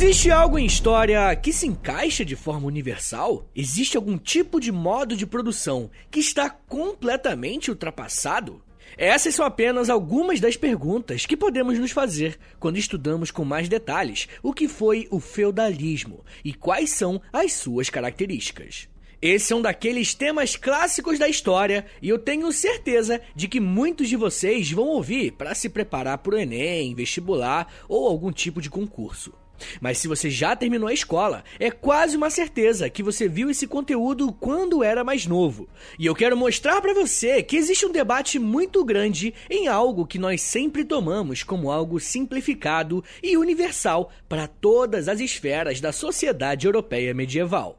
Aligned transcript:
Existe 0.00 0.30
algo 0.30 0.58
em 0.58 0.64
história 0.64 1.34
que 1.34 1.52
se 1.52 1.66
encaixa 1.66 2.24
de 2.24 2.36
forma 2.36 2.66
universal? 2.66 3.50
Existe 3.54 3.96
algum 3.96 4.16
tipo 4.16 4.60
de 4.60 4.70
modo 4.70 5.16
de 5.16 5.26
produção 5.26 5.90
que 6.10 6.20
está 6.20 6.48
completamente 6.48 7.70
ultrapassado? 7.70 8.62
Essas 8.96 9.34
são 9.34 9.44
apenas 9.44 9.90
algumas 9.90 10.40
das 10.40 10.56
perguntas 10.56 11.26
que 11.26 11.36
podemos 11.36 11.78
nos 11.78 11.90
fazer 11.90 12.38
quando 12.58 12.78
estudamos 12.78 13.30
com 13.30 13.44
mais 13.44 13.68
detalhes 13.68 14.28
o 14.42 14.52
que 14.52 14.68
foi 14.68 15.06
o 15.10 15.20
feudalismo 15.20 16.24
e 16.44 16.52
quais 16.52 16.90
são 16.90 17.20
as 17.32 17.52
suas 17.52 17.90
características. 17.90 18.88
Esse 19.20 19.52
é 19.52 19.56
um 19.56 19.62
daqueles 19.62 20.14
temas 20.14 20.54
clássicos 20.54 21.18
da 21.18 21.28
história 21.28 21.84
e 22.00 22.08
eu 22.08 22.20
tenho 22.20 22.52
certeza 22.52 23.20
de 23.34 23.48
que 23.48 23.58
muitos 23.58 24.08
de 24.08 24.14
vocês 24.14 24.70
vão 24.70 24.86
ouvir 24.86 25.32
para 25.32 25.56
se 25.56 25.68
preparar 25.68 26.18
para 26.18 26.36
o 26.36 26.38
Enem, 26.38 26.94
vestibular 26.94 27.66
ou 27.88 28.06
algum 28.06 28.30
tipo 28.30 28.62
de 28.62 28.70
concurso. 28.70 29.32
Mas 29.80 29.98
se 29.98 30.08
você 30.08 30.30
já 30.30 30.54
terminou 30.54 30.88
a 30.88 30.92
escola, 30.92 31.44
é 31.58 31.70
quase 31.70 32.16
uma 32.16 32.30
certeza 32.30 32.88
que 32.90 33.02
você 33.02 33.28
viu 33.28 33.50
esse 33.50 33.66
conteúdo 33.66 34.32
quando 34.32 34.82
era 34.82 35.04
mais 35.04 35.26
novo. 35.26 35.68
E 35.98 36.06
eu 36.06 36.14
quero 36.14 36.36
mostrar 36.36 36.80
para 36.80 36.94
você 36.94 37.42
que 37.42 37.56
existe 37.56 37.86
um 37.86 37.92
debate 37.92 38.38
muito 38.38 38.84
grande 38.84 39.34
em 39.50 39.68
algo 39.68 40.06
que 40.06 40.18
nós 40.18 40.42
sempre 40.42 40.84
tomamos 40.84 41.42
como 41.42 41.70
algo 41.70 42.00
simplificado 42.00 43.04
e 43.22 43.36
universal 43.36 44.10
para 44.28 44.46
todas 44.46 45.08
as 45.08 45.20
esferas 45.20 45.80
da 45.80 45.92
sociedade 45.92 46.66
europeia 46.66 47.14
medieval. 47.14 47.78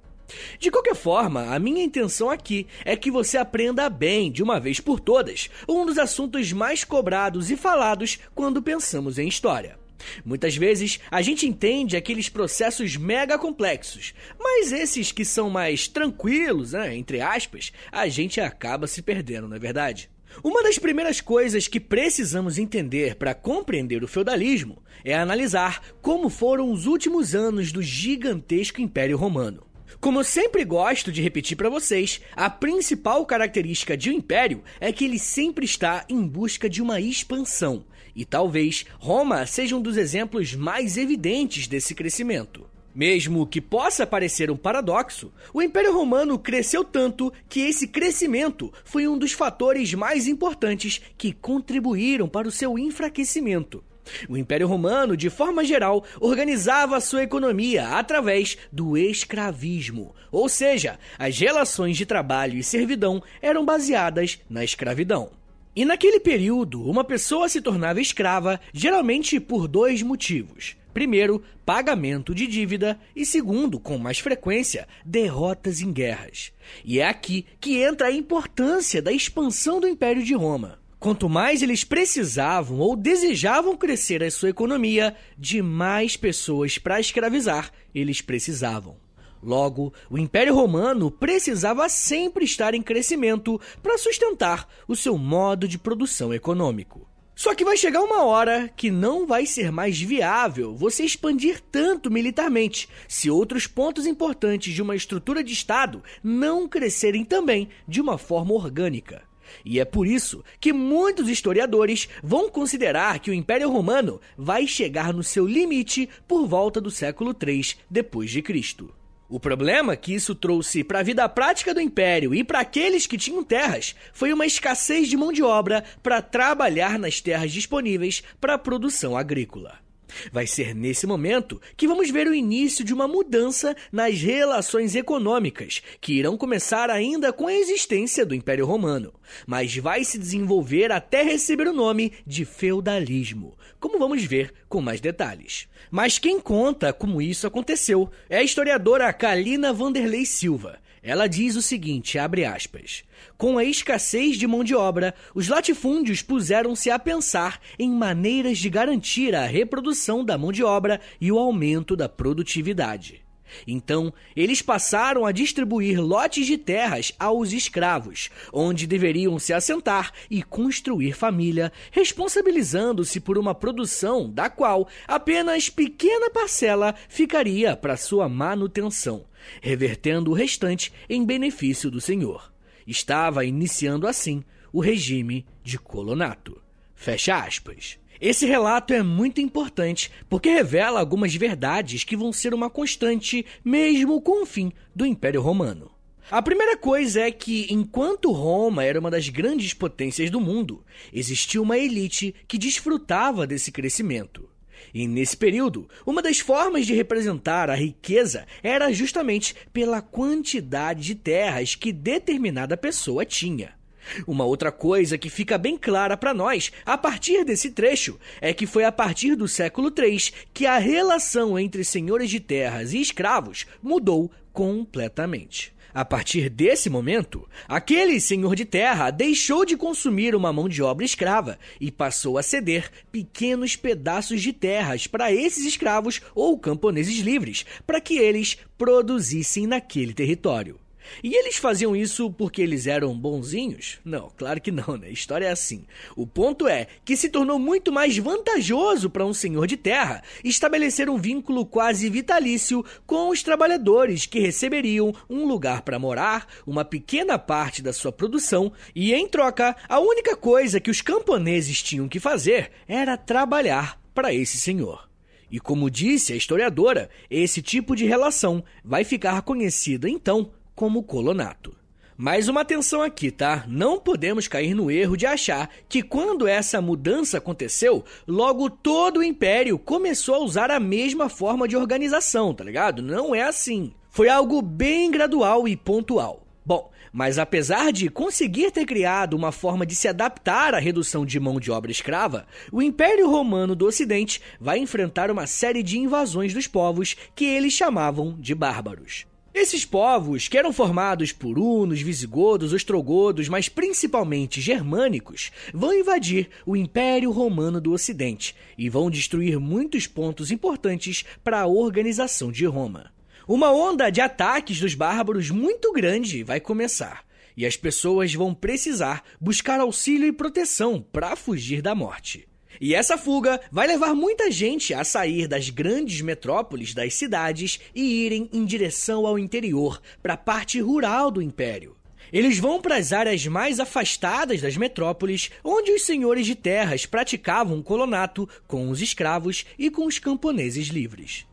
De 0.59 0.69
qualquer 0.69 0.95
forma, 0.95 1.53
a 1.53 1.59
minha 1.59 1.83
intenção 1.83 2.29
aqui 2.29 2.67
é 2.85 2.95
que 2.95 3.09
você 3.09 3.37
aprenda 3.37 3.89
bem, 3.89 4.31
de 4.31 4.43
uma 4.43 4.59
vez 4.59 4.79
por 4.79 4.99
todas, 4.99 5.49
um 5.67 5.85
dos 5.85 5.97
assuntos 5.97 6.53
mais 6.53 6.83
cobrados 6.83 7.49
e 7.49 7.57
falados 7.57 8.19
quando 8.35 8.61
pensamos 8.61 9.17
em 9.17 9.27
história. 9.27 9.77
Muitas 10.23 10.55
vezes 10.55 10.99
a 11.09 11.21
gente 11.21 11.47
entende 11.47 11.97
aqueles 11.97 12.29
processos 12.29 12.95
mega 12.95 13.37
complexos, 13.37 14.13
mas 14.39 14.71
esses 14.71 15.11
que 15.11 15.25
são 15.25 15.49
mais 15.49 15.87
tranquilos, 15.87 16.73
né, 16.73 16.95
entre 16.95 17.21
aspas, 17.21 17.71
a 17.91 18.07
gente 18.07 18.39
acaba 18.39 18.87
se 18.87 19.01
perdendo, 19.01 19.47
não 19.47 19.55
é 19.55 19.59
verdade? 19.59 20.09
Uma 20.43 20.61
das 20.61 20.77
primeiras 20.77 21.19
coisas 21.19 21.67
que 21.67 21.79
precisamos 21.79 22.57
entender 22.57 23.15
para 23.15 23.33
compreender 23.33 24.03
o 24.03 24.07
feudalismo 24.07 24.81
é 25.03 25.15
analisar 25.15 25.81
como 26.01 26.29
foram 26.29 26.71
os 26.71 26.85
últimos 26.85 27.33
anos 27.33 27.71
do 27.71 27.81
gigantesco 27.81 28.81
Império 28.81 29.17
Romano. 29.17 29.65
Como 29.99 30.19
eu 30.19 30.23
sempre 30.23 30.63
gosto 30.63 31.11
de 31.11 31.21
repetir 31.21 31.57
para 31.57 31.69
vocês, 31.69 32.21
a 32.33 32.49
principal 32.49 33.25
característica 33.25 33.97
de 33.97 34.09
um 34.09 34.13
império 34.13 34.63
é 34.79 34.93
que 34.93 35.03
ele 35.03 35.19
sempre 35.19 35.65
está 35.65 36.05
em 36.07 36.25
busca 36.25 36.69
de 36.69 36.81
uma 36.81 37.01
expansão, 37.01 37.83
e 38.15 38.25
talvez 38.25 38.85
Roma 38.99 39.45
seja 39.45 39.75
um 39.75 39.81
dos 39.81 39.97
exemplos 39.97 40.53
mais 40.55 40.97
evidentes 40.97 41.67
desse 41.67 41.93
crescimento. 41.95 42.67
Mesmo 42.93 43.45
que 43.45 43.61
possa 43.61 44.05
parecer 44.05 44.49
um 44.49 44.57
paradoxo, 44.57 45.31
o 45.53 45.61
Império 45.61 45.93
Romano 45.93 46.37
cresceu 46.37 46.83
tanto 46.83 47.31
que 47.47 47.61
esse 47.61 47.87
crescimento 47.87 48.73
foi 48.83 49.07
um 49.07 49.17
dos 49.17 49.31
fatores 49.31 49.93
mais 49.93 50.27
importantes 50.27 50.99
que 51.17 51.31
contribuíram 51.31 52.27
para 52.27 52.47
o 52.47 52.51
seu 52.51 52.77
enfraquecimento. 52.77 53.83
O 54.27 54.35
Império 54.35 54.67
Romano, 54.67 55.15
de 55.15 55.29
forma 55.29 55.63
geral, 55.63 56.03
organizava 56.19 56.99
sua 56.99 57.23
economia 57.23 57.89
através 57.89 58.57
do 58.71 58.97
escravismo, 58.97 60.15
ou 60.31 60.49
seja, 60.49 60.99
as 61.17 61.37
relações 61.37 61.95
de 61.95 62.05
trabalho 62.05 62.57
e 62.57 62.63
servidão 62.63 63.21
eram 63.41 63.63
baseadas 63.63 64.39
na 64.49 64.63
escravidão. 64.63 65.38
E 65.79 65.85
naquele 65.85 66.19
período, 66.19 66.83
uma 66.83 67.05
pessoa 67.05 67.47
se 67.47 67.61
tornava 67.61 68.01
escrava 68.01 68.59
geralmente 68.73 69.39
por 69.39 69.65
dois 69.65 70.01
motivos. 70.01 70.75
Primeiro, 70.93 71.41
pagamento 71.65 72.35
de 72.35 72.47
dívida 72.47 72.99
e 73.15 73.25
segundo, 73.25 73.79
com 73.79 73.97
mais 73.97 74.19
frequência, 74.19 74.85
derrotas 75.05 75.79
em 75.79 75.93
guerras. 75.93 76.51
E 76.83 76.99
é 76.99 77.07
aqui 77.07 77.45
que 77.61 77.81
entra 77.81 78.07
a 78.07 78.11
importância 78.11 79.01
da 79.01 79.13
expansão 79.13 79.79
do 79.79 79.87
Império 79.87 80.21
de 80.21 80.33
Roma. 80.33 80.79
Quanto 80.99 81.29
mais 81.29 81.63
eles 81.63 81.85
precisavam 81.85 82.79
ou 82.79 82.93
desejavam 82.93 83.77
crescer 83.77 84.21
a 84.21 84.29
sua 84.29 84.49
economia, 84.49 85.15
de 85.37 85.61
mais 85.61 86.17
pessoas 86.17 86.77
para 86.77 86.99
escravizar 86.99 87.71
eles 87.95 88.19
precisavam. 88.19 88.97
Logo, 89.41 89.93
o 90.09 90.17
Império 90.17 90.53
Romano 90.53 91.09
precisava 91.09 91.87
sempre 91.87 92.43
estar 92.43 92.73
em 92.73 92.81
crescimento 92.81 93.59
para 93.81 93.97
sustentar 93.97 94.67
o 94.87 94.95
seu 94.95 95.17
modo 95.17 95.67
de 95.67 95.77
produção 95.77 96.33
econômico. 96.33 97.07
Só 97.39 97.55
que 97.55 97.63
vai 97.63 97.77
chegar 97.77 98.01
uma 98.01 98.25
hora 98.25 98.69
que 98.75 98.91
não 98.91 99.25
vai 99.25 99.45
ser 99.45 99.71
mais 99.71 99.97
viável 99.97 100.75
você 100.75 101.05
expandir 101.05 101.61
tanto 101.71 102.11
militarmente 102.11 102.89
se 103.07 103.29
outros 103.29 103.65
pontos 103.65 104.05
importantes 104.05 104.73
de 104.73 104.81
uma 104.81 104.93
estrutura 104.93 105.41
de 105.41 105.53
Estado 105.53 106.03
não 106.21 106.67
crescerem 106.67 107.23
também 107.23 107.69
de 107.87 108.01
uma 108.01 108.17
forma 108.17 108.53
orgânica. 108.53 109.23
E 109.63 109.79
é 109.79 109.85
por 109.85 110.05
isso 110.05 110.43
que 110.59 110.73
muitos 110.73 111.29
historiadores 111.29 112.09
vão 112.21 112.49
considerar 112.49 113.19
que 113.19 113.31
o 113.31 113.33
Império 113.33 113.69
Romano 113.69 114.19
vai 114.37 114.67
chegar 114.67 115.13
no 115.13 115.23
seu 115.23 115.47
limite 115.47 116.09
por 116.27 116.45
volta 116.45 116.81
do 116.81 116.91
século 116.91 117.33
3 117.33 117.77
depois 117.89 118.29
de 118.29 118.41
Cristo. 118.41 118.93
O 119.29 119.39
problema 119.39 119.95
que 119.95 120.13
isso 120.15 120.33
trouxe 120.33 120.83
para 120.83 120.99
a 120.99 121.03
vida 121.03 121.29
prática 121.29 121.71
do 121.71 121.79
império 121.79 122.33
e 122.33 122.43
para 122.43 122.61
aqueles 122.61 123.05
que 123.05 123.15
tinham 123.15 123.43
terras 123.43 123.95
foi 124.11 124.33
uma 124.33 124.45
escassez 124.45 125.07
de 125.07 125.15
mão 125.15 125.31
de 125.31 125.43
obra 125.43 125.83
para 126.01 126.19
trabalhar 126.19 126.97
nas 126.97 127.21
terras 127.21 127.51
disponíveis 127.51 128.23
para 128.41 128.55
a 128.55 128.57
produção 128.57 129.15
agrícola. 129.15 129.88
Vai 130.31 130.47
ser 130.47 130.75
nesse 130.75 131.05
momento 131.05 131.61
que 131.75 131.87
vamos 131.87 132.09
ver 132.09 132.27
o 132.27 132.33
início 132.33 132.83
de 132.83 132.93
uma 132.93 133.07
mudança 133.07 133.75
nas 133.91 134.19
relações 134.21 134.95
econômicas, 134.95 135.81
que 136.01 136.13
irão 136.13 136.37
começar 136.37 136.89
ainda 136.89 137.31
com 137.31 137.47
a 137.47 137.53
existência 137.53 138.25
do 138.25 138.35
Império 138.35 138.65
Romano, 138.65 139.13
mas 139.45 139.75
vai 139.77 140.03
se 140.03 140.17
desenvolver 140.17 140.91
até 140.91 141.23
receber 141.23 141.67
o 141.67 141.73
nome 141.73 142.13
de 142.25 142.45
feudalismo, 142.45 143.57
como 143.79 143.99
vamos 143.99 144.23
ver 144.23 144.53
com 144.67 144.81
mais 144.81 144.99
detalhes. 144.99 145.67
Mas 145.91 146.17
quem 146.17 146.39
conta 146.39 146.93
como 146.93 147.21
isso 147.21 147.47
aconteceu 147.47 148.09
é 148.29 148.37
a 148.37 148.43
historiadora 148.43 149.11
Kalina 149.13 149.73
Vanderlei 149.73 150.25
Silva. 150.25 150.79
Ela 151.01 151.27
diz 151.27 151.55
o 151.55 151.61
seguinte, 151.61 152.19
abre 152.19 152.45
aspas: 152.45 153.03
Com 153.37 153.57
a 153.57 153.63
escassez 153.63 154.37
de 154.37 154.45
mão 154.45 154.63
de 154.63 154.75
obra, 154.75 155.15
os 155.33 155.47
latifúndios 155.47 156.21
puseram-se 156.21 156.89
a 156.91 156.99
pensar 156.99 157.61
em 157.77 157.89
maneiras 157.89 158.57
de 158.57 158.69
garantir 158.69 159.35
a 159.35 159.45
reprodução 159.45 160.23
da 160.23 160.37
mão 160.37 160.51
de 160.51 160.63
obra 160.63 160.99
e 161.19 161.31
o 161.31 161.39
aumento 161.39 161.95
da 161.95 162.09
produtividade. 162.09 163.28
Então, 163.67 164.13
eles 164.35 164.61
passaram 164.61 165.25
a 165.25 165.31
distribuir 165.31 165.99
lotes 166.01 166.45
de 166.45 166.57
terras 166.57 167.13
aos 167.19 167.51
escravos, 167.51 168.29
onde 168.51 168.87
deveriam 168.87 169.37
se 169.39 169.53
assentar 169.53 170.11
e 170.29 170.41
construir 170.43 171.13
família, 171.13 171.71
responsabilizando-se 171.91 173.19
por 173.19 173.37
uma 173.37 173.55
produção 173.55 174.29
da 174.29 174.49
qual 174.49 174.87
apenas 175.07 175.69
pequena 175.69 176.29
parcela 176.29 176.95
ficaria 177.07 177.75
para 177.75 177.97
sua 177.97 178.27
manutenção, 178.27 179.25
revertendo 179.61 180.31
o 180.31 180.33
restante 180.33 180.91
em 181.09 181.25
benefício 181.25 181.89
do 181.89 182.01
senhor. 182.01 182.51
Estava 182.85 183.45
iniciando 183.45 184.07
assim 184.07 184.43
o 184.71 184.79
regime 184.79 185.45
de 185.63 185.77
colonato. 185.77 186.61
Fecha 186.95 187.37
aspas. 187.37 187.97
Esse 188.21 188.45
relato 188.45 188.93
é 188.93 189.01
muito 189.01 189.39
importante 189.39 190.11
porque 190.29 190.49
revela 190.49 190.99
algumas 190.99 191.33
verdades 191.33 192.03
que 192.03 192.17
vão 192.17 192.33
ser 192.33 192.53
uma 192.53 192.69
constante 192.69 193.45
mesmo 193.63 194.21
com 194.21 194.43
o 194.43 194.45
fim 194.45 194.73
do 194.93 195.05
Império 195.05 195.41
Romano. 195.41 195.89
A 196.29 196.41
primeira 196.41 196.77
coisa 196.77 197.21
é 197.21 197.31
que, 197.31 197.65
enquanto 197.71 198.31
Roma 198.31 198.83
era 198.83 198.99
uma 198.99 199.09
das 199.09 199.29
grandes 199.29 199.73
potências 199.73 200.29
do 200.29 200.39
mundo, 200.39 200.85
existia 201.13 201.61
uma 201.61 201.77
elite 201.77 202.35
que 202.45 202.57
desfrutava 202.57 203.47
desse 203.47 203.71
crescimento. 203.71 204.47
E 204.93 205.07
nesse 205.07 205.37
período, 205.37 205.89
uma 206.05 206.21
das 206.21 206.39
formas 206.39 206.85
de 206.85 206.93
representar 206.93 207.69
a 207.69 207.75
riqueza 207.75 208.45
era 208.61 208.91
justamente 208.91 209.55
pela 209.71 210.01
quantidade 210.01 211.01
de 211.03 211.15
terras 211.15 211.73
que 211.73 211.91
determinada 211.91 212.75
pessoa 212.75 213.25
tinha. 213.25 213.78
Uma 214.27 214.45
outra 214.45 214.71
coisa 214.71 215.17
que 215.17 215.29
fica 215.29 215.57
bem 215.57 215.77
clara 215.77 216.17
para 216.17 216.33
nós 216.33 216.71
a 216.85 216.97
partir 216.97 217.43
desse 217.43 217.71
trecho 217.71 218.19
é 218.41 218.53
que 218.53 218.65
foi 218.65 218.83
a 218.83 218.91
partir 218.91 219.35
do 219.35 219.47
século 219.47 219.93
III 219.95 220.31
que 220.53 220.65
a 220.65 220.77
relação 220.77 221.57
entre 221.57 221.83
senhores 221.83 222.29
de 222.29 222.39
terras 222.39 222.93
e 222.93 223.01
escravos 223.01 223.65
mudou 223.81 224.31
completamente. 224.51 225.73
A 225.93 226.05
partir 226.05 226.49
desse 226.49 226.89
momento, 226.89 227.47
aquele 227.67 228.19
senhor 228.19 228.55
de 228.55 228.63
terra 228.63 229.09
deixou 229.09 229.65
de 229.65 229.75
consumir 229.75 230.35
uma 230.35 230.53
mão 230.53 230.69
de 230.69 230.83
obra 230.83 231.03
escrava 231.03 231.57
e 231.81 231.91
passou 231.91 232.37
a 232.37 232.43
ceder 232.43 232.91
pequenos 233.11 233.75
pedaços 233.75 234.41
de 234.41 234.53
terras 234.53 235.07
para 235.07 235.33
esses 235.33 235.65
escravos 235.65 236.21
ou 236.35 236.59
camponeses 236.59 237.17
livres, 237.19 237.65
para 237.87 237.99
que 237.99 238.17
eles 238.19 238.57
produzissem 238.77 239.65
naquele 239.65 240.13
território. 240.13 240.79
E 241.23 241.35
eles 241.35 241.57
faziam 241.57 241.95
isso 241.95 242.31
porque 242.31 242.61
eles 242.61 242.87
eram 242.87 243.17
bonzinhos? 243.17 243.99
Não, 244.03 244.31
claro 244.37 244.61
que 244.61 244.71
não, 244.71 244.97
né? 244.97 245.07
A 245.07 245.11
história 245.11 245.45
é 245.45 245.51
assim. 245.51 245.85
O 246.15 246.25
ponto 246.25 246.67
é 246.67 246.87
que 247.03 247.15
se 247.15 247.29
tornou 247.29 247.59
muito 247.59 247.91
mais 247.91 248.17
vantajoso 248.17 249.09
para 249.09 249.25
um 249.25 249.33
senhor 249.33 249.67
de 249.67 249.77
terra 249.77 250.23
estabelecer 250.43 251.09
um 251.09 251.17
vínculo 251.17 251.65
quase 251.65 252.09
vitalício 252.09 252.83
com 253.05 253.29
os 253.29 253.43
trabalhadores 253.43 254.25
que 254.25 254.39
receberiam 254.39 255.13
um 255.29 255.45
lugar 255.45 255.81
para 255.81 255.99
morar, 255.99 256.47
uma 256.65 256.85
pequena 256.85 257.37
parte 257.37 257.81
da 257.81 257.93
sua 257.93 258.11
produção, 258.11 258.71
e 258.95 259.13
em 259.13 259.27
troca, 259.27 259.75
a 259.87 259.99
única 259.99 260.35
coisa 260.35 260.79
que 260.79 260.91
os 260.91 261.01
camponeses 261.01 261.81
tinham 261.81 262.07
que 262.07 262.19
fazer 262.19 262.71
era 262.87 263.17
trabalhar 263.17 263.99
para 264.13 264.33
esse 264.33 264.57
senhor. 264.57 265.09
E 265.51 265.59
como 265.59 265.89
disse 265.89 266.33
a 266.33 266.35
historiadora, 266.35 267.09
esse 267.29 267.61
tipo 267.61 267.95
de 267.95 268.05
relação 268.05 268.63
vai 268.83 269.03
ficar 269.03 269.41
conhecida 269.41 270.07
então 270.07 270.51
como 270.79 271.03
colonato. 271.03 271.75
Mais 272.17 272.47
uma 272.47 272.61
atenção 272.61 273.01
aqui, 273.01 273.29
tá? 273.31 273.65
Não 273.67 273.99
podemos 273.99 274.47
cair 274.47 274.73
no 274.73 274.89
erro 274.89 275.17
de 275.17 275.25
achar 275.25 275.69
que 275.89 276.01
quando 276.01 276.47
essa 276.47 276.79
mudança 276.79 277.37
aconteceu, 277.37 278.05
logo 278.25 278.69
todo 278.69 279.17
o 279.17 279.23
império 279.23 279.77
começou 279.77 280.35
a 280.35 280.39
usar 280.39 280.71
a 280.71 280.79
mesma 280.79 281.27
forma 281.27 281.67
de 281.67 281.75
organização, 281.75 282.53
tá 282.53 282.63
ligado? 282.63 283.01
Não 283.01 283.35
é 283.35 283.41
assim. 283.41 283.91
Foi 284.09 284.29
algo 284.29 284.61
bem 284.61 285.11
gradual 285.11 285.67
e 285.67 285.75
pontual. 285.75 286.47
Bom, 286.65 286.89
mas 287.11 287.37
apesar 287.37 287.91
de 287.91 288.07
conseguir 288.07 288.71
ter 288.71 288.85
criado 288.85 289.33
uma 289.33 289.51
forma 289.51 289.85
de 289.85 289.95
se 289.95 290.07
adaptar 290.07 290.73
à 290.73 290.79
redução 290.79 291.25
de 291.25 291.41
mão 291.41 291.59
de 291.59 291.71
obra 291.71 291.91
escrava, 291.91 292.47
o 292.71 292.81
Império 292.81 293.29
Romano 293.29 293.75
do 293.75 293.85
Ocidente 293.85 294.41
vai 294.61 294.79
enfrentar 294.79 295.29
uma 295.29 295.45
série 295.45 295.83
de 295.83 295.99
invasões 295.99 296.53
dos 296.53 296.67
povos 296.67 297.17
que 297.35 297.43
eles 297.43 297.73
chamavam 297.73 298.37
de 298.39 298.55
bárbaros. 298.55 299.27
Esses 299.61 299.83
povos, 299.83 300.47
que 300.47 300.57
eram 300.57 300.71
formados 300.71 301.33
por 301.33 301.59
hunos, 301.59 301.99
visigodos, 301.99 302.71
ostrogodos, 302.71 303.49
mas 303.49 303.67
principalmente 303.67 304.61
germânicos, 304.61 305.51
vão 305.73 305.93
invadir 305.93 306.49
o 306.65 306.77
Império 306.77 307.29
Romano 307.29 307.81
do 307.81 307.91
Ocidente 307.91 308.55
e 308.77 308.87
vão 308.87 309.11
destruir 309.11 309.59
muitos 309.59 310.07
pontos 310.07 310.49
importantes 310.49 311.25
para 311.43 311.59
a 311.59 311.67
organização 311.67 312.53
de 312.53 312.65
Roma. 312.65 313.11
Uma 313.45 313.69
onda 313.69 314.09
de 314.09 314.21
ataques 314.21 314.79
dos 314.79 314.95
bárbaros 314.95 315.51
muito 315.51 315.91
grande 315.91 316.41
vai 316.41 316.61
começar, 316.61 317.25
e 317.57 317.65
as 317.65 317.75
pessoas 317.75 318.33
vão 318.33 318.55
precisar 318.55 319.21
buscar 319.41 319.81
auxílio 319.81 320.25
e 320.25 320.31
proteção 320.31 321.05
para 321.11 321.35
fugir 321.35 321.81
da 321.81 321.93
morte. 321.93 322.48
E 322.79 322.95
essa 322.95 323.17
fuga 323.17 323.59
vai 323.71 323.87
levar 323.87 324.15
muita 324.15 324.49
gente 324.49 324.93
a 324.93 325.03
sair 325.03 325.47
das 325.47 325.69
grandes 325.69 326.21
metrópoles 326.21 326.93
das 326.93 327.13
cidades 327.13 327.79
e 327.93 328.25
irem 328.25 328.49
em 328.53 328.63
direção 328.63 329.27
ao 329.27 329.37
interior, 329.37 330.01
para 330.23 330.35
a 330.35 330.37
parte 330.37 330.79
rural 330.79 331.29
do 331.29 331.41
império. 331.41 331.97
Eles 332.31 332.59
vão 332.59 332.79
para 332.79 332.95
as 332.95 333.11
áreas 333.11 333.45
mais 333.47 333.79
afastadas 333.79 334.61
das 334.61 334.77
metrópoles, 334.77 335.49
onde 335.63 335.91
os 335.91 336.03
senhores 336.03 336.45
de 336.45 336.55
terras 336.55 337.05
praticavam 337.05 337.81
colonato 337.81 338.47
com 338.67 338.89
os 338.89 339.01
escravos 339.01 339.65
e 339.77 339.89
com 339.89 340.05
os 340.05 340.19
camponeses 340.19 340.87
livres. 340.87 341.48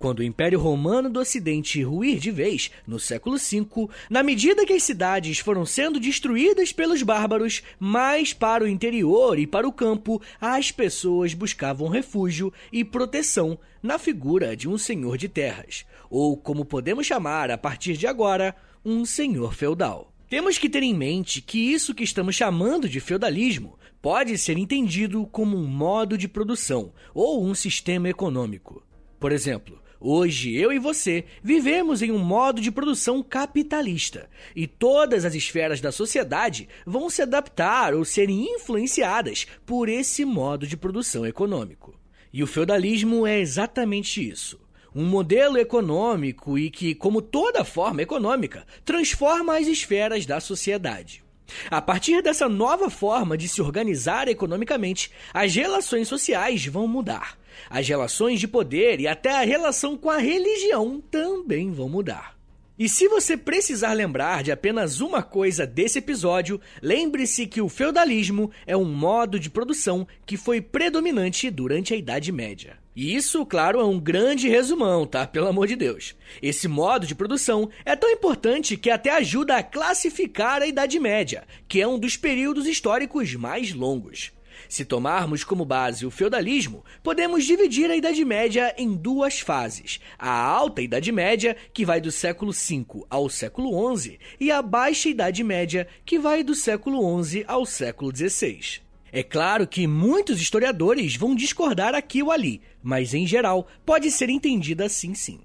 Quando 0.00 0.20
o 0.20 0.24
Império 0.24 0.58
Romano 0.58 1.10
do 1.10 1.20
Ocidente 1.20 1.82
ruir 1.82 2.18
de 2.18 2.30
vez, 2.30 2.70
no 2.86 2.98
século 2.98 3.36
V, 3.36 3.86
na 4.08 4.22
medida 4.22 4.64
que 4.64 4.72
as 4.72 4.82
cidades 4.82 5.40
foram 5.40 5.66
sendo 5.66 6.00
destruídas 6.00 6.72
pelos 6.72 7.02
bárbaros, 7.02 7.62
mais 7.78 8.32
para 8.32 8.64
o 8.64 8.66
interior 8.66 9.38
e 9.38 9.46
para 9.46 9.68
o 9.68 9.72
campo, 9.72 10.18
as 10.40 10.72
pessoas 10.72 11.34
buscavam 11.34 11.86
refúgio 11.86 12.50
e 12.72 12.82
proteção 12.82 13.58
na 13.82 13.98
figura 13.98 14.56
de 14.56 14.66
um 14.66 14.78
senhor 14.78 15.18
de 15.18 15.28
terras, 15.28 15.84
ou 16.08 16.34
como 16.34 16.64
podemos 16.64 17.06
chamar 17.06 17.50
a 17.50 17.58
partir 17.58 17.94
de 17.94 18.06
agora, 18.06 18.56
um 18.82 19.04
senhor 19.04 19.52
feudal. 19.52 20.14
Temos 20.30 20.56
que 20.56 20.70
ter 20.70 20.82
em 20.82 20.94
mente 20.94 21.42
que 21.42 21.58
isso 21.58 21.94
que 21.94 22.04
estamos 22.04 22.34
chamando 22.34 22.88
de 22.88 23.00
feudalismo 23.00 23.78
pode 24.00 24.38
ser 24.38 24.56
entendido 24.56 25.26
como 25.26 25.58
um 25.58 25.66
modo 25.66 26.16
de 26.16 26.26
produção 26.26 26.90
ou 27.12 27.44
um 27.44 27.54
sistema 27.54 28.08
econômico. 28.08 28.82
Por 29.18 29.30
exemplo, 29.30 29.79
Hoje, 30.02 30.56
eu 30.56 30.72
e 30.72 30.78
você 30.78 31.26
vivemos 31.42 32.00
em 32.00 32.10
um 32.10 32.18
modo 32.18 32.62
de 32.62 32.70
produção 32.70 33.22
capitalista 33.22 34.30
e 34.56 34.66
todas 34.66 35.26
as 35.26 35.34
esferas 35.34 35.78
da 35.78 35.92
sociedade 35.92 36.70
vão 36.86 37.10
se 37.10 37.20
adaptar 37.20 37.92
ou 37.92 38.02
serem 38.02 38.54
influenciadas 38.54 39.46
por 39.66 39.90
esse 39.90 40.24
modo 40.24 40.66
de 40.66 40.74
produção 40.74 41.26
econômico. 41.26 41.94
E 42.32 42.42
o 42.42 42.46
feudalismo 42.46 43.26
é 43.26 43.40
exatamente 43.40 44.26
isso. 44.26 44.58
Um 44.94 45.04
modelo 45.04 45.58
econômico 45.58 46.58
e 46.58 46.70
que, 46.70 46.94
como 46.94 47.20
toda 47.20 47.62
forma 47.62 48.00
econômica, 48.00 48.66
transforma 48.86 49.58
as 49.58 49.66
esferas 49.66 50.24
da 50.24 50.40
sociedade. 50.40 51.22
A 51.70 51.82
partir 51.82 52.22
dessa 52.22 52.48
nova 52.48 52.88
forma 52.88 53.36
de 53.36 53.48
se 53.48 53.60
organizar 53.60 54.28
economicamente, 54.28 55.10
as 55.34 55.54
relações 55.54 56.08
sociais 56.08 56.64
vão 56.66 56.86
mudar. 56.86 57.39
As 57.68 57.88
relações 57.88 58.40
de 58.40 58.48
poder 58.48 59.00
e 59.00 59.08
até 59.08 59.32
a 59.32 59.44
relação 59.44 59.96
com 59.96 60.10
a 60.10 60.18
religião 60.18 61.02
também 61.10 61.70
vão 61.70 61.88
mudar. 61.88 62.40
E 62.80 62.88
se 62.88 63.08
você 63.08 63.36
precisar 63.36 63.92
lembrar 63.92 64.42
de 64.42 64.50
apenas 64.50 65.02
uma 65.02 65.22
coisa 65.22 65.66
desse 65.66 65.98
episódio, 65.98 66.58
lembre-se 66.80 67.46
que 67.46 67.60
o 67.60 67.68
feudalismo 67.68 68.50
é 68.66 68.74
um 68.74 68.86
modo 68.86 69.38
de 69.38 69.50
produção 69.50 70.08
que 70.24 70.38
foi 70.38 70.62
predominante 70.62 71.50
durante 71.50 71.92
a 71.92 71.96
Idade 71.98 72.32
Média. 72.32 72.78
E 72.96 73.14
isso, 73.14 73.44
claro, 73.44 73.80
é 73.80 73.84
um 73.84 74.00
grande 74.00 74.48
resumão, 74.48 75.06
tá? 75.06 75.26
Pelo 75.26 75.48
amor 75.48 75.66
de 75.66 75.76
Deus. 75.76 76.16
Esse 76.40 76.68
modo 76.68 77.06
de 77.06 77.14
produção 77.14 77.68
é 77.84 77.94
tão 77.94 78.10
importante 78.10 78.78
que 78.78 78.88
até 78.88 79.10
ajuda 79.10 79.56
a 79.56 79.62
classificar 79.62 80.62
a 80.62 80.66
Idade 80.66 80.98
Média, 80.98 81.44
que 81.68 81.82
é 81.82 81.86
um 81.86 81.98
dos 81.98 82.16
períodos 82.16 82.66
históricos 82.66 83.34
mais 83.34 83.74
longos. 83.74 84.32
Se 84.70 84.84
tomarmos 84.84 85.42
como 85.42 85.64
base 85.64 86.06
o 86.06 86.12
feudalismo, 86.12 86.84
podemos 87.02 87.44
dividir 87.44 87.90
a 87.90 87.96
Idade 87.96 88.24
Média 88.24 88.72
em 88.78 88.94
duas 88.94 89.40
fases: 89.40 89.98
a 90.16 90.30
Alta 90.30 90.80
Idade 90.80 91.10
Média, 91.10 91.56
que 91.74 91.84
vai 91.84 92.00
do 92.00 92.12
século 92.12 92.52
V 92.52 93.04
ao 93.10 93.28
século 93.28 93.98
XI, 93.98 94.20
e 94.38 94.48
a 94.48 94.62
Baixa 94.62 95.08
Idade 95.08 95.42
Média, 95.42 95.88
que 96.06 96.20
vai 96.20 96.44
do 96.44 96.54
século 96.54 97.00
XI 97.24 97.44
ao 97.48 97.66
século 97.66 98.16
XVI. 98.16 98.80
É 99.10 99.24
claro 99.24 99.66
que 99.66 99.88
muitos 99.88 100.40
historiadores 100.40 101.16
vão 101.16 101.34
discordar 101.34 101.96
aqui 101.96 102.22
ou 102.22 102.30
ali, 102.30 102.62
mas 102.80 103.12
em 103.12 103.26
geral 103.26 103.66
pode 103.84 104.08
ser 104.08 104.30
entendida 104.30 104.84
assim 104.84 105.16
sim. 105.16 105.40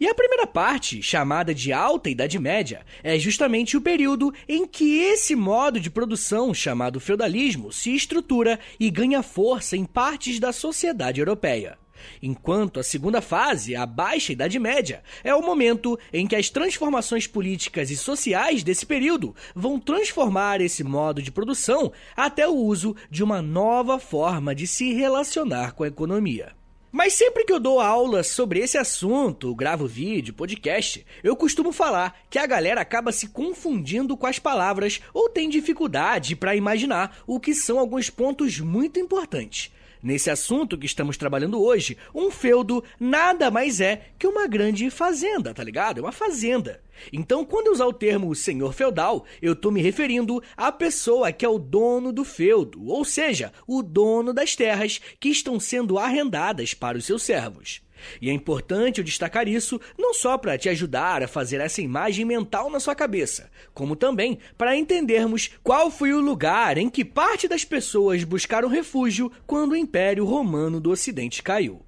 E 0.00 0.08
a 0.08 0.14
primeira 0.14 0.46
parte, 0.46 1.02
chamada 1.02 1.54
de 1.54 1.72
Alta 1.72 2.10
Idade 2.10 2.38
Média, 2.38 2.84
é 3.02 3.18
justamente 3.18 3.76
o 3.76 3.80
período 3.80 4.32
em 4.48 4.66
que 4.66 4.98
esse 4.98 5.36
modo 5.36 5.78
de 5.78 5.90
produção, 5.90 6.52
chamado 6.52 6.98
feudalismo, 6.98 7.72
se 7.72 7.94
estrutura 7.94 8.58
e 8.78 8.90
ganha 8.90 9.22
força 9.22 9.76
em 9.76 9.84
partes 9.84 10.40
da 10.40 10.52
sociedade 10.52 11.20
europeia. 11.20 11.78
Enquanto 12.22 12.80
a 12.80 12.82
segunda 12.82 13.20
fase, 13.20 13.76
a 13.76 13.84
Baixa 13.84 14.32
Idade 14.32 14.58
Média, 14.58 15.02
é 15.22 15.34
o 15.34 15.42
momento 15.42 15.98
em 16.12 16.26
que 16.26 16.36
as 16.36 16.48
transformações 16.48 17.26
políticas 17.26 17.90
e 17.90 17.96
sociais 17.96 18.62
desse 18.62 18.86
período 18.86 19.34
vão 19.54 19.78
transformar 19.78 20.60
esse 20.60 20.82
modo 20.82 21.22
de 21.22 21.30
produção 21.30 21.92
até 22.16 22.48
o 22.48 22.54
uso 22.54 22.96
de 23.10 23.22
uma 23.22 23.42
nova 23.42 23.98
forma 23.98 24.54
de 24.54 24.66
se 24.66 24.92
relacionar 24.94 25.72
com 25.72 25.84
a 25.84 25.88
economia. 25.88 26.59
Mas 26.92 27.12
sempre 27.12 27.44
que 27.44 27.52
eu 27.52 27.60
dou 27.60 27.78
aula 27.78 28.24
sobre 28.24 28.58
esse 28.58 28.76
assunto, 28.76 29.54
gravo 29.54 29.86
vídeo, 29.86 30.34
podcast, 30.34 31.06
eu 31.22 31.36
costumo 31.36 31.70
falar 31.70 32.18
que 32.28 32.36
a 32.36 32.46
galera 32.46 32.80
acaba 32.80 33.12
se 33.12 33.28
confundindo 33.28 34.16
com 34.16 34.26
as 34.26 34.40
palavras 34.40 35.00
ou 35.14 35.28
tem 35.28 35.48
dificuldade 35.48 36.34
para 36.34 36.56
imaginar 36.56 37.18
o 37.28 37.38
que 37.38 37.54
são 37.54 37.78
alguns 37.78 38.10
pontos 38.10 38.58
muito 38.58 38.98
importantes. 38.98 39.70
Nesse 40.02 40.30
assunto 40.30 40.78
que 40.78 40.86
estamos 40.86 41.16
trabalhando 41.18 41.62
hoje, 41.62 41.96
um 42.14 42.30
feudo 42.30 42.82
nada 42.98 43.50
mais 43.50 43.80
é 43.80 44.08
que 44.18 44.26
uma 44.26 44.46
grande 44.46 44.88
fazenda, 44.90 45.52
tá 45.52 45.62
ligado? 45.62 45.98
É 45.98 46.00
uma 46.00 46.12
fazenda. 46.12 46.80
Então, 47.12 47.44
quando 47.44 47.66
eu 47.66 47.72
usar 47.74 47.86
o 47.86 47.92
termo 47.92 48.34
senhor 48.34 48.72
feudal, 48.72 49.24
eu 49.42 49.52
estou 49.52 49.70
me 49.70 49.82
referindo 49.82 50.42
à 50.56 50.72
pessoa 50.72 51.32
que 51.32 51.44
é 51.44 51.48
o 51.48 51.58
dono 51.58 52.12
do 52.12 52.24
feudo, 52.24 52.86
ou 52.86 53.04
seja, 53.04 53.52
o 53.66 53.82
dono 53.82 54.32
das 54.32 54.56
terras 54.56 55.00
que 55.18 55.28
estão 55.28 55.60
sendo 55.60 55.98
arrendadas 55.98 56.72
para 56.72 56.96
os 56.96 57.04
seus 57.04 57.22
servos. 57.22 57.82
E 58.20 58.30
é 58.30 58.32
importante 58.32 58.98
eu 58.98 59.04
destacar 59.04 59.48
isso 59.48 59.80
não 59.98 60.14
só 60.14 60.38
para 60.38 60.58
te 60.58 60.68
ajudar 60.68 61.22
a 61.22 61.28
fazer 61.28 61.60
essa 61.60 61.82
imagem 61.82 62.24
mental 62.24 62.70
na 62.70 62.80
sua 62.80 62.94
cabeça, 62.94 63.50
como 63.74 63.96
também 63.96 64.38
para 64.56 64.76
entendermos 64.76 65.50
qual 65.62 65.90
foi 65.90 66.12
o 66.12 66.20
lugar 66.20 66.78
em 66.78 66.88
que 66.88 67.04
parte 67.04 67.48
das 67.48 67.64
pessoas 67.64 68.24
buscaram 68.24 68.68
refúgio 68.68 69.30
quando 69.46 69.72
o 69.72 69.76
Império 69.76 70.24
Romano 70.24 70.80
do 70.80 70.90
Ocidente 70.90 71.42
caiu. 71.42 71.82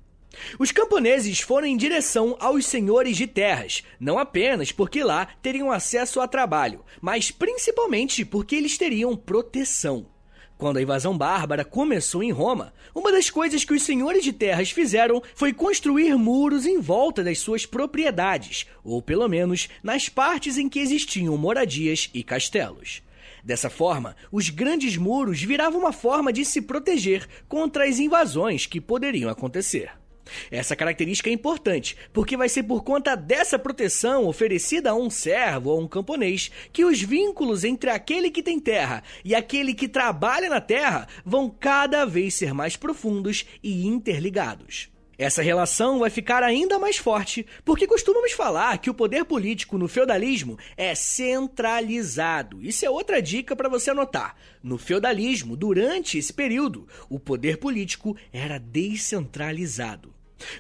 Os 0.59 0.73
camponeses 0.73 1.41
foram 1.41 1.67
em 1.67 1.77
direção 1.77 2.37
aos 2.41 2.67
senhores 2.67 3.17
de 3.17 3.27
terras, 3.27 3.83
não 4.01 4.19
apenas 4.19 4.73
porque 4.73 5.05
lá 5.05 5.27
teriam 5.43 5.71
acesso 5.71 6.21
a 6.21 6.29
trabalho, 6.29 6.85
mas 7.01 7.31
principalmente 7.31 8.25
porque 8.25 8.57
eles 8.57 8.79
teriam 8.79 9.17
proteção. 9.17 10.12
Quando 10.63 10.77
a 10.77 10.83
invasão 10.83 11.19
bárbara 11.19 11.65
começou 11.65 12.23
em 12.23 12.31
Roma, 12.31 12.73
uma 12.95 13.11
das 13.11 13.29
coisas 13.29 13.65
que 13.65 13.75
os 13.75 13.83
senhores 13.83 14.23
de 14.23 14.33
terras 14.33 14.71
fizeram 14.71 15.21
foi 15.35 15.53
construir 15.53 16.17
muros 16.17 16.67
em 16.67 16.79
volta 16.79 17.25
das 17.25 17.41
suas 17.41 17.67
propriedades, 17.67 18.65
ou 18.85 19.03
pelo 19.03 19.27
menos 19.27 19.69
nas 19.83 20.09
partes 20.09 20.57
em 20.57 20.69
que 20.69 20.79
existiam 20.79 21.37
moradias 21.37 22.09
e 22.15 22.23
castelos. 22.23 23.03
Dessa 23.43 23.69
forma, 23.69 24.15
os 24.31 24.51
grandes 24.51 24.97
muros 24.97 25.43
viravam 25.43 25.81
uma 25.81 25.93
forma 25.93 26.33
de 26.33 26.45
se 26.45 26.63
proteger 26.63 27.27
contra 27.49 27.85
as 27.85 27.99
invasões 27.99 28.65
que 28.65 28.81
poderiam 28.81 29.29
acontecer. 29.29 29.91
Essa 30.51 30.77
característica 30.77 31.29
é 31.29 31.33
importante, 31.33 31.97
porque 32.13 32.37
vai 32.37 32.49
ser 32.49 32.63
por 32.63 32.83
conta 32.83 33.17
dessa 33.17 33.59
proteção 33.59 34.27
oferecida 34.27 34.91
a 34.91 34.95
um 34.95 35.11
servo 35.11 35.71
ou 35.71 35.81
a 35.81 35.83
um 35.83 35.89
camponês 35.89 36.51
que 36.73 36.85
os 36.85 37.01
vínculos 37.01 37.65
entre 37.65 37.91
aquele 37.91 38.31
que 38.31 38.43
tem 38.43 38.59
terra 38.59 39.03
e 39.25 39.35
aquele 39.35 39.75
que 39.75 39.89
trabalha 39.89 40.49
na 40.49 40.61
terra 40.61 41.09
vão 41.25 41.49
cada 41.51 42.05
vez 42.05 42.35
ser 42.35 42.55
mais 42.55 42.77
profundos 42.77 43.45
e 43.63 43.87
interligados. 43.87 44.93
Essa 45.23 45.41
relação 45.41 46.01
vai 46.01 46.11
ficar 46.11 46.43
ainda 46.43 46.81
mais 46.81 46.97
forte 46.97 47.47
porque 47.65 47.87
costumamos 47.87 48.33
falar 48.33 48.79
que 48.79 48.91
o 48.91 48.95
poder 48.95 49.25
político 49.25 49.79
no 49.79 49.87
feudalismo 49.87 50.59
é 50.77 50.97
centralizado. 50.97 52.61
Isso 52.61 52.85
é 52.85 52.91
outra 52.91 53.23
dica 53.23 53.55
para 53.55 53.69
você 53.69 53.91
anotar. 53.91 54.35
No 54.61 54.77
feudalismo, 54.77 55.57
durante 55.57 56.19
esse 56.19 56.33
período, 56.33 56.89
o 57.09 57.21
poder 57.21 57.59
político 57.59 58.17
era 58.33 58.59
descentralizado. 58.59 60.13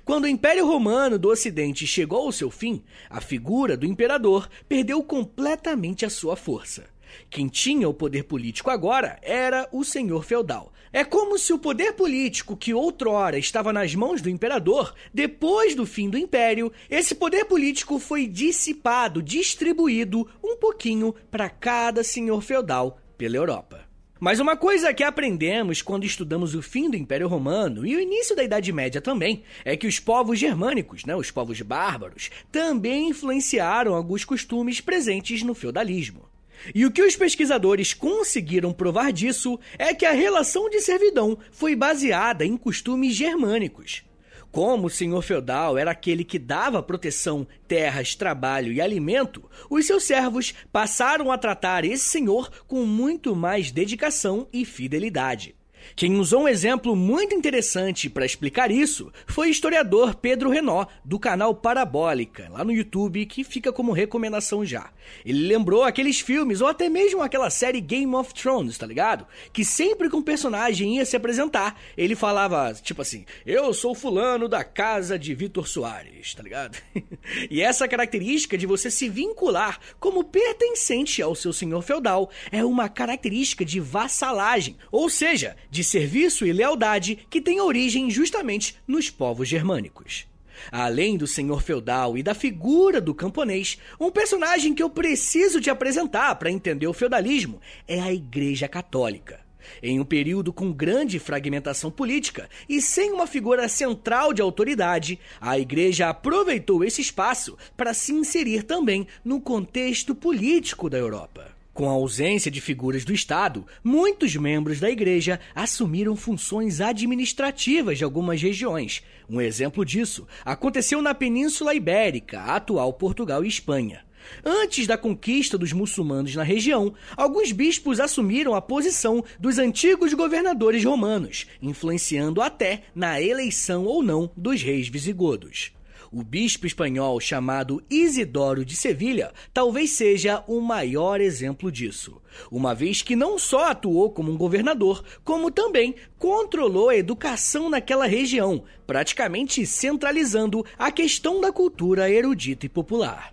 Quando 0.05 0.25
o 0.25 0.29
Império 0.29 0.65
Romano 0.65 1.19
do 1.19 1.29
Ocidente 1.29 1.85
chegou 1.85 2.27
ao 2.27 2.31
seu 2.31 2.49
fim, 2.49 2.85
a 3.11 3.21
figura 3.21 3.77
do 3.77 3.85
imperador 3.85 4.49
perdeu 4.69 5.03
completamente 5.03 6.07
a 6.07 6.11
sua 6.11 6.37
força. 6.37 6.85
Quem 7.29 7.49
tinha 7.49 7.89
o 7.89 7.95
poder 7.95 8.23
político 8.23 8.71
agora 8.71 9.19
era 9.23 9.69
o 9.73 9.85
senhor 9.85 10.25
feudal. 10.25 10.73
É 10.93 11.05
como 11.05 11.39
se 11.39 11.55
o 11.55 11.59
poder 11.59 11.95
político 11.95 12.55
que 12.55 12.75
outrora 12.75 13.39
estava 13.39 13.73
nas 13.73 13.95
mãos 13.95 14.21
do 14.21 14.29
imperador, 14.29 14.95
depois 15.13 15.75
do 15.75 15.87
fim 15.87 16.11
do 16.11 16.19
império, 16.19 16.71
esse 16.91 17.15
poder 17.15 17.47
político 17.47 17.99
foi 17.99 18.27
dissipado, 18.27 19.23
distribuído 19.23 20.29
um 20.45 20.55
pouquinho 20.57 21.15
para 21.31 21.49
cada 21.49 22.05
senhor 22.05 22.43
feudal 22.43 22.99
pela 23.17 23.37
Europa. 23.37 23.89
Mas 24.21 24.39
uma 24.39 24.55
coisa 24.55 24.93
que 24.93 25.03
aprendemos 25.03 25.81
quando 25.81 26.05
estudamos 26.05 26.55
o 26.55 26.61
fim 26.61 26.91
do 26.91 26.97
Império 26.97 27.27
Romano 27.27 27.87
e 27.87 27.97
o 27.97 28.01
início 28.01 28.37
da 28.37 28.45
Idade 28.45 28.71
Média 28.71 29.01
também 29.01 29.43
é 29.65 29.77
que 29.77 29.87
os 29.87 29.99
povos 29.99 30.39
germânicos, 30.39 31.07
né, 31.07 31.17
os 31.17 31.31
povos 31.31 31.61
bárbaros, 31.63 32.31
também 32.53 33.09
influenciaram 33.09 33.95
alguns 33.95 34.27
costumes 34.27 34.81
presentes 34.81 35.43
no 35.43 35.55
feudalismo. 35.55 36.32
E 36.75 36.87
o 36.87 36.91
que 36.91 37.03
os 37.03 37.17
pesquisadores 37.17 37.95
conseguiram 37.95 38.73
provar 38.73 39.13
disso 39.13 39.59
é 39.79 39.95
que 39.95 40.07
a 40.07 40.13
relação 40.13 40.69
de 40.71 40.81
servidão 40.81 41.39
foi 41.51 41.75
baseada 41.75 42.45
em 42.45 42.57
costumes 42.57 43.15
germânicos. 43.15 44.05
Como 44.53 44.87
o 44.87 44.91
senhor 44.91 45.23
feudal 45.23 45.79
era 45.79 45.93
aquele 45.93 46.25
que 46.25 46.39
dava 46.39 46.83
proteção, 46.83 47.47
terras, 47.67 48.15
trabalho 48.15 48.71
e 48.71 48.83
alimento, 48.83 49.49
os 49.71 49.87
seus 49.87 50.05
servos 50.05 50.53
passaram 50.71 51.33
a 51.33 51.39
tratar 51.39 51.87
esse 51.87 52.05
senhor 52.05 52.51
com 52.67 52.85
muito 52.85 53.35
mais 53.35 53.71
dedicação 53.71 54.47
e 54.53 54.67
fidelidade. 54.67 55.55
Quem 55.95 56.17
usou 56.17 56.43
um 56.43 56.49
exemplo 56.49 56.97
muito 56.97 57.35
interessante 57.35 58.09
para 58.09 58.27
explicar 58.27 58.71
isso 58.71 59.13
foi 59.27 59.49
o 59.49 59.51
historiador 59.51 60.15
Pedro 60.15 60.51
Renó, 60.51 60.87
do 61.05 61.19
canal 61.19 61.55
Parabólica, 61.55 62.49
lá 62.51 62.65
no 62.65 62.73
YouTube, 62.73 63.27
que 63.27 63.45
fica 63.45 63.73
como 63.73 63.93
recomendação 63.93 64.65
já. 64.65 64.91
Ele 65.25 65.47
lembrou 65.47 65.85
aqueles 65.85 66.21
filmes, 66.21 66.61
ou 66.61 66.69
até 66.69 66.89
mesmo 66.89 67.23
aquela 67.23 67.51
série 67.51 67.81
Game 67.81 68.15
of 68.15 68.33
Thrones, 68.35 68.79
tá 68.79 68.87
ligado? 68.87 69.27
Que 69.53 69.65
sempre 69.65 70.09
que 70.09 70.17
um 70.17 70.23
personagem 70.23 70.97
ia 70.97 71.05
se 71.05 71.17
apresentar, 71.17 71.79
ele 71.97 72.15
falava, 72.15 72.75
tipo 72.75 73.03
assim, 73.03 73.25
eu 73.45 73.73
sou 73.75 73.95
fulano 73.95 74.49
da 74.49 74.65
casa 74.65 75.19
de 75.19 75.35
Vitor 75.35 75.67
Soares, 75.67 76.35
tá 76.35 76.43
ligado? 76.43 76.79
e 77.51 77.61
essa 77.61 77.89
característica 77.89 78.57
de 78.57 78.67
você 78.67 78.91
se 78.91 79.09
vincular 79.09 79.79
como 79.99 80.25
pertencente 80.25 81.21
ao 81.23 81.35
seu 81.35 81.53
senhor 81.53 81.83
feudal 81.83 82.31
é 82.51 82.65
uma 82.65 82.89
característica 82.89 83.65
de 83.65 83.81
vassalagem, 83.81 84.77
ou 84.91 85.09
seja, 85.09 85.57
de 85.73 85.83
serviço 85.83 86.45
e 86.45 86.53
lealdade 86.53 87.27
que 87.31 87.41
tem 87.41 87.59
origem 87.59 88.11
justamente 88.11 88.77
nos 88.87 89.09
povos 89.09 89.49
germânicos. 89.49 90.27
Além 90.71 91.17
do 91.17 91.27
senhor 91.27 91.63
feudal 91.63 92.19
e 92.19 92.23
da 92.23 92.35
figura 92.35 93.01
do 93.01 93.15
camponês, 93.15 93.79
um 93.99 94.11
personagem 94.11 94.75
que 94.75 94.83
eu 94.83 94.91
preciso 94.91 95.63
te 95.63 95.71
apresentar 95.71 96.35
para 96.35 96.51
entender 96.51 96.87
o 96.87 96.93
feudalismo 96.93 97.59
é 97.89 97.99
a 97.99 98.13
Igreja 98.13 98.69
Católica. 98.69 99.41
Em 99.83 99.99
um 99.99 100.05
período 100.05 100.53
com 100.53 100.71
grande 100.71 101.19
fragmentação 101.19 101.91
política 101.91 102.51
e 102.69 102.83
sem 102.83 103.11
uma 103.11 103.27
figura 103.27 103.67
central 103.67 104.35
de 104.35 104.43
autoridade, 104.43 105.19
a 105.41 105.59
Igreja 105.59 106.11
aproveitou 106.11 106.85
esse 106.85 107.01
espaço 107.01 107.57
para 107.75 107.95
se 107.95 108.13
inserir 108.13 108.65
também 108.65 109.07
no 109.25 109.41
contexto 109.41 110.15
político 110.15 110.91
da 110.91 110.99
Europa. 110.99 111.62
Com 111.75 111.89
a 111.89 111.93
ausência 111.93 112.51
de 112.51 112.61
figuras 112.61 113.03
do 113.03 113.15
Estado, 113.15 113.67
muitos 113.83 114.37
membros 114.37 114.79
da 114.79 114.91
Igreja 114.91 115.41
assumiram 115.55 116.15
funções 116.15 116.83
administrativas 116.83 117.97
de 117.97 118.05
algumas 118.05 118.43
regiões. 118.43 119.03
Um 119.29 119.41
exemplo 119.41 119.83
disso 119.83 120.27
aconteceu 120.45 121.01
na 121.01 121.15
Península 121.15 121.75
Ibérica, 121.75 122.43
atual 122.43 122.93
Portugal 122.93 123.43
e 123.43 123.49
Espanha. 123.49 124.05
Antes 124.45 124.87
da 124.87 124.99
conquista 124.99 125.57
dos 125.57 125.73
muçulmanos 125.73 126.35
na 126.35 126.43
região, 126.43 126.93
alguns 127.17 127.53
bispos 127.53 128.01
assumiram 128.01 128.55
a 128.55 128.61
posição 128.61 129.25
dos 129.41 129.59
antigos 129.59 130.13
governadores 130.13 130.85
romanos, 130.85 131.47
influenciando 131.61 132.43
até 132.43 132.83
na 132.95 133.21
eleição 133.21 133.85
ou 133.85 134.03
não 134.03 134.31
dos 134.37 134.63
reis 134.63 134.89
visigodos. 134.89 135.73
O 136.15 136.23
bispo 136.23 136.67
espanhol 136.67 137.19
chamado 137.19 137.83
Isidoro 137.89 138.67
de 138.67 138.77
Sevilha 138.77 139.33
talvez 139.51 139.93
seja 139.93 140.45
o 140.47 140.61
maior 140.61 141.23
exemplo 141.23 141.73
disso, 141.73 142.21
uma 142.51 142.75
vez 142.75 143.01
que 143.01 143.17
não 143.17 143.39
só 143.39 143.71
atuou 143.71 144.11
como 144.11 144.31
um 144.31 144.37
governador, 144.37 145.03
como 145.25 145.51
também 145.51 145.95
controlou 146.19 146.91
a 146.91 146.97
educação 146.97 147.71
naquela 147.71 148.07
região, 148.07 148.63
praticamente 148.87 149.65
centralizando 149.65 150.63
a 150.79 150.93
questão 150.93 151.41
da 151.41 151.51
cultura 151.51 152.11
erudita 152.11 152.67
e 152.67 152.69
popular. 152.69 153.33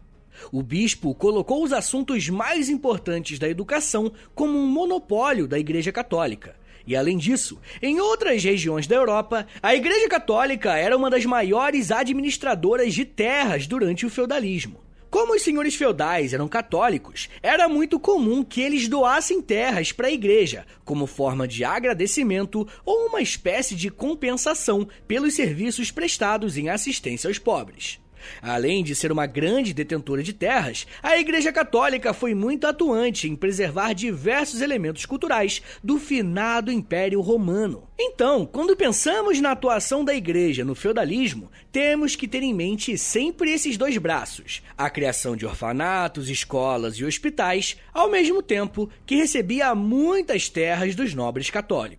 O 0.50 0.64
bispo 0.64 1.14
colocou 1.14 1.62
os 1.62 1.74
assuntos 1.74 2.30
mais 2.30 2.70
importantes 2.70 3.38
da 3.38 3.50
educação 3.50 4.10
como 4.34 4.58
um 4.58 4.68
monopólio 4.68 5.50
da 5.50 5.60
Igreja 5.60 5.92
Católica 5.92 6.56
e 6.90 6.96
além 6.96 7.20
disso, 7.20 7.60
em 7.84 8.00
outras 8.00 8.44
regiões 8.44 8.88
da 8.88 8.96
Europa, 8.96 9.46
a 9.62 9.76
Igreja 9.76 10.10
Católica 10.10 10.76
era 10.76 10.98
uma 10.98 11.08
das 11.08 11.24
maiores 11.24 11.92
administradoras 11.92 12.96
de 12.96 13.06
terras 13.06 13.68
durante 13.68 14.08
o 14.08 14.10
feudalismo. 14.10 14.82
Como 15.08 15.36
os 15.36 15.44
senhores 15.44 15.76
feudais 15.76 16.34
eram 16.34 16.48
católicos, 16.48 17.30
era 17.44 17.70
muito 17.70 18.00
comum 18.00 18.44
que 18.44 18.60
eles 18.60 18.88
doassem 18.88 19.40
terras 19.40 19.92
para 19.92 20.08
a 20.08 20.12
igreja, 20.12 20.66
como 20.84 21.06
forma 21.06 21.48
de 21.48 21.64
agradecimento 21.64 22.68
ou 22.84 23.06
uma 23.06 23.22
espécie 23.22 23.76
de 23.76 23.92
compensação 23.92 24.88
pelos 25.08 25.36
serviços 25.36 25.92
prestados 25.92 26.58
em 26.58 26.70
assistência 26.70 27.28
aos 27.28 27.38
pobres. 27.38 28.00
Além 28.42 28.84
de 28.84 28.96
ser 28.96 29.12
uma 29.12 29.26
grande 29.26 29.74
detentora 29.74 30.24
de 30.24 30.34
terras, 30.34 30.88
a 31.02 31.18
Igreja 31.18 31.52
Católica 31.52 32.14
foi 32.14 32.34
muito 32.34 32.68
atuante 32.68 33.28
em 33.28 33.36
preservar 33.36 33.94
diversos 33.94 34.62
elementos 34.62 35.06
culturais 35.06 35.62
do 35.84 35.98
finado 35.98 36.72
Império 36.72 37.22
Romano. 37.22 37.88
Então, 38.02 38.46
quando 38.46 38.78
pensamos 38.78 39.42
na 39.42 39.52
atuação 39.52 40.06
da 40.06 40.16
Igreja 40.16 40.64
no 40.64 40.74
feudalismo, 40.74 41.52
temos 41.72 42.16
que 42.16 42.28
ter 42.28 42.42
em 42.42 42.54
mente 42.54 42.98
sempre 42.98 43.52
esses 43.52 43.78
dois 43.78 43.98
braços: 43.98 44.62
a 44.78 44.90
criação 44.90 45.36
de 45.36 45.46
orfanatos, 45.46 46.30
escolas 46.30 46.96
e 46.96 47.04
hospitais, 47.04 47.78
ao 47.94 48.10
mesmo 48.10 48.42
tempo 48.42 48.90
que 49.06 49.16
recebia 49.16 49.76
muitas 49.76 50.48
terras 50.48 50.96
dos 50.96 51.14
nobres 51.14 51.50
católicos. 51.50 51.99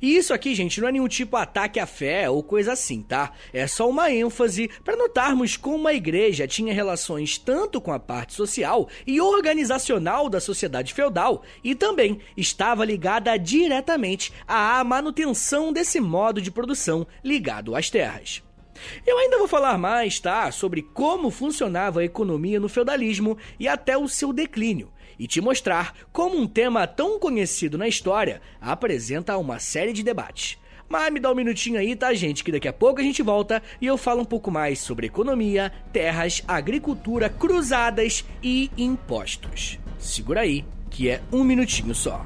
E 0.00 0.16
isso 0.16 0.32
aqui, 0.32 0.54
gente, 0.54 0.80
não 0.80 0.88
é 0.88 0.92
nenhum 0.92 1.08
tipo 1.08 1.36
ataque 1.36 1.80
à 1.80 1.86
fé 1.86 2.28
ou 2.28 2.42
coisa 2.42 2.72
assim, 2.72 3.02
tá? 3.02 3.32
É 3.52 3.66
só 3.66 3.88
uma 3.88 4.10
ênfase 4.10 4.70
para 4.84 4.96
notarmos 4.96 5.56
como 5.56 5.88
a 5.88 5.94
igreja 5.94 6.46
tinha 6.46 6.74
relações 6.74 7.38
tanto 7.38 7.80
com 7.80 7.92
a 7.92 7.98
parte 7.98 8.34
social 8.34 8.88
e 9.06 9.20
organizacional 9.20 10.28
da 10.28 10.40
sociedade 10.40 10.92
feudal 10.94 11.42
e 11.62 11.74
também 11.74 12.20
estava 12.36 12.84
ligada 12.84 13.36
diretamente 13.36 14.32
à 14.46 14.82
manutenção 14.84 15.72
desse 15.72 16.00
modo 16.00 16.40
de 16.40 16.50
produção 16.50 17.06
ligado 17.24 17.74
às 17.74 17.90
terras. 17.90 18.42
Eu 19.06 19.18
ainda 19.18 19.38
vou 19.38 19.46
falar 19.46 19.76
mais, 19.76 20.18
tá, 20.18 20.50
sobre 20.50 20.82
como 20.82 21.30
funcionava 21.30 22.00
a 22.00 22.04
economia 22.04 22.58
no 22.58 22.68
feudalismo 22.68 23.36
e 23.58 23.68
até 23.68 23.96
o 23.96 24.08
seu 24.08 24.32
declínio 24.32 24.90
e 25.20 25.26
te 25.26 25.38
mostrar 25.38 25.94
como 26.10 26.38
um 26.38 26.46
tema 26.46 26.86
tão 26.86 27.20
conhecido 27.20 27.76
na 27.76 27.86
história 27.86 28.40
apresenta 28.58 29.36
uma 29.36 29.60
série 29.60 29.92
de 29.92 30.02
debates. 30.02 30.58
Mas 30.88 31.12
me 31.12 31.20
dá 31.20 31.30
um 31.30 31.34
minutinho 31.34 31.78
aí, 31.78 31.94
tá, 31.94 32.12
gente? 32.14 32.42
Que 32.42 32.50
daqui 32.50 32.66
a 32.66 32.72
pouco 32.72 33.00
a 33.00 33.04
gente 33.04 33.22
volta 33.22 33.62
e 33.82 33.86
eu 33.86 33.98
falo 33.98 34.22
um 34.22 34.24
pouco 34.24 34.50
mais 34.50 34.78
sobre 34.80 35.06
economia, 35.06 35.70
terras, 35.92 36.42
agricultura, 36.48 37.28
cruzadas 37.28 38.24
e 38.42 38.70
impostos. 38.78 39.78
Segura 39.98 40.40
aí, 40.40 40.64
que 40.88 41.10
é 41.10 41.20
um 41.30 41.44
minutinho 41.44 41.94
só. 41.94 42.24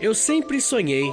Eu 0.00 0.14
sempre 0.14 0.62
sonhei 0.62 1.12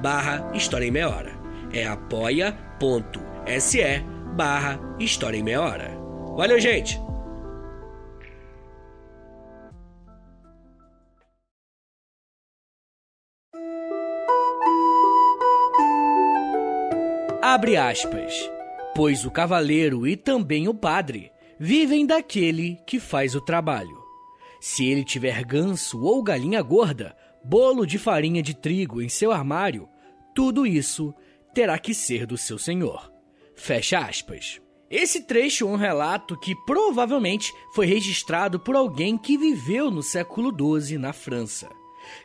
barra 0.00 0.50
História 0.54 0.86
em 0.86 0.90
Meia 0.90 1.08
Hora. 1.08 1.32
É 1.72 1.86
apoia.se 1.86 2.60
barra 4.34 4.80
História 4.98 5.38
em 5.38 5.42
Meia 5.42 5.60
Hora. 5.60 5.90
Valeu, 6.36 6.58
gente! 6.58 7.00
Abre 17.42 17.76
aspas. 17.76 18.32
Pois 18.94 19.24
o 19.24 19.30
cavaleiro 19.30 20.06
e 20.06 20.16
também 20.16 20.68
o 20.68 20.74
padre 20.74 21.32
vivem 21.58 22.06
daquele 22.06 22.78
que 22.86 23.00
faz 23.00 23.34
o 23.34 23.40
trabalho. 23.40 23.98
Se 24.60 24.86
ele 24.86 25.02
tiver 25.02 25.42
ganso 25.44 26.02
ou 26.02 26.22
galinha 26.22 26.60
gorda, 26.62 27.16
bolo 27.44 27.86
de 27.86 27.98
farinha 27.98 28.42
de 28.42 28.54
trigo 28.54 29.00
em 29.00 29.08
seu 29.08 29.32
armário, 29.32 29.88
tudo 30.34 30.66
isso 30.66 31.14
terá 31.54 31.78
que 31.78 31.94
ser 31.94 32.26
do 32.26 32.38
seu 32.38 32.58
senhor. 32.58 33.12
Fecha 33.54 33.98
aspas. 33.98 34.60
Esse 34.90 35.22
trecho 35.22 35.68
é 35.68 35.70
um 35.70 35.76
relato 35.76 36.36
que 36.36 36.54
provavelmente 36.66 37.52
foi 37.74 37.86
registrado 37.86 38.58
por 38.58 38.74
alguém 38.74 39.16
que 39.16 39.38
viveu 39.38 39.90
no 39.90 40.02
século 40.02 40.50
XII 40.50 40.98
na 40.98 41.12
França. 41.12 41.68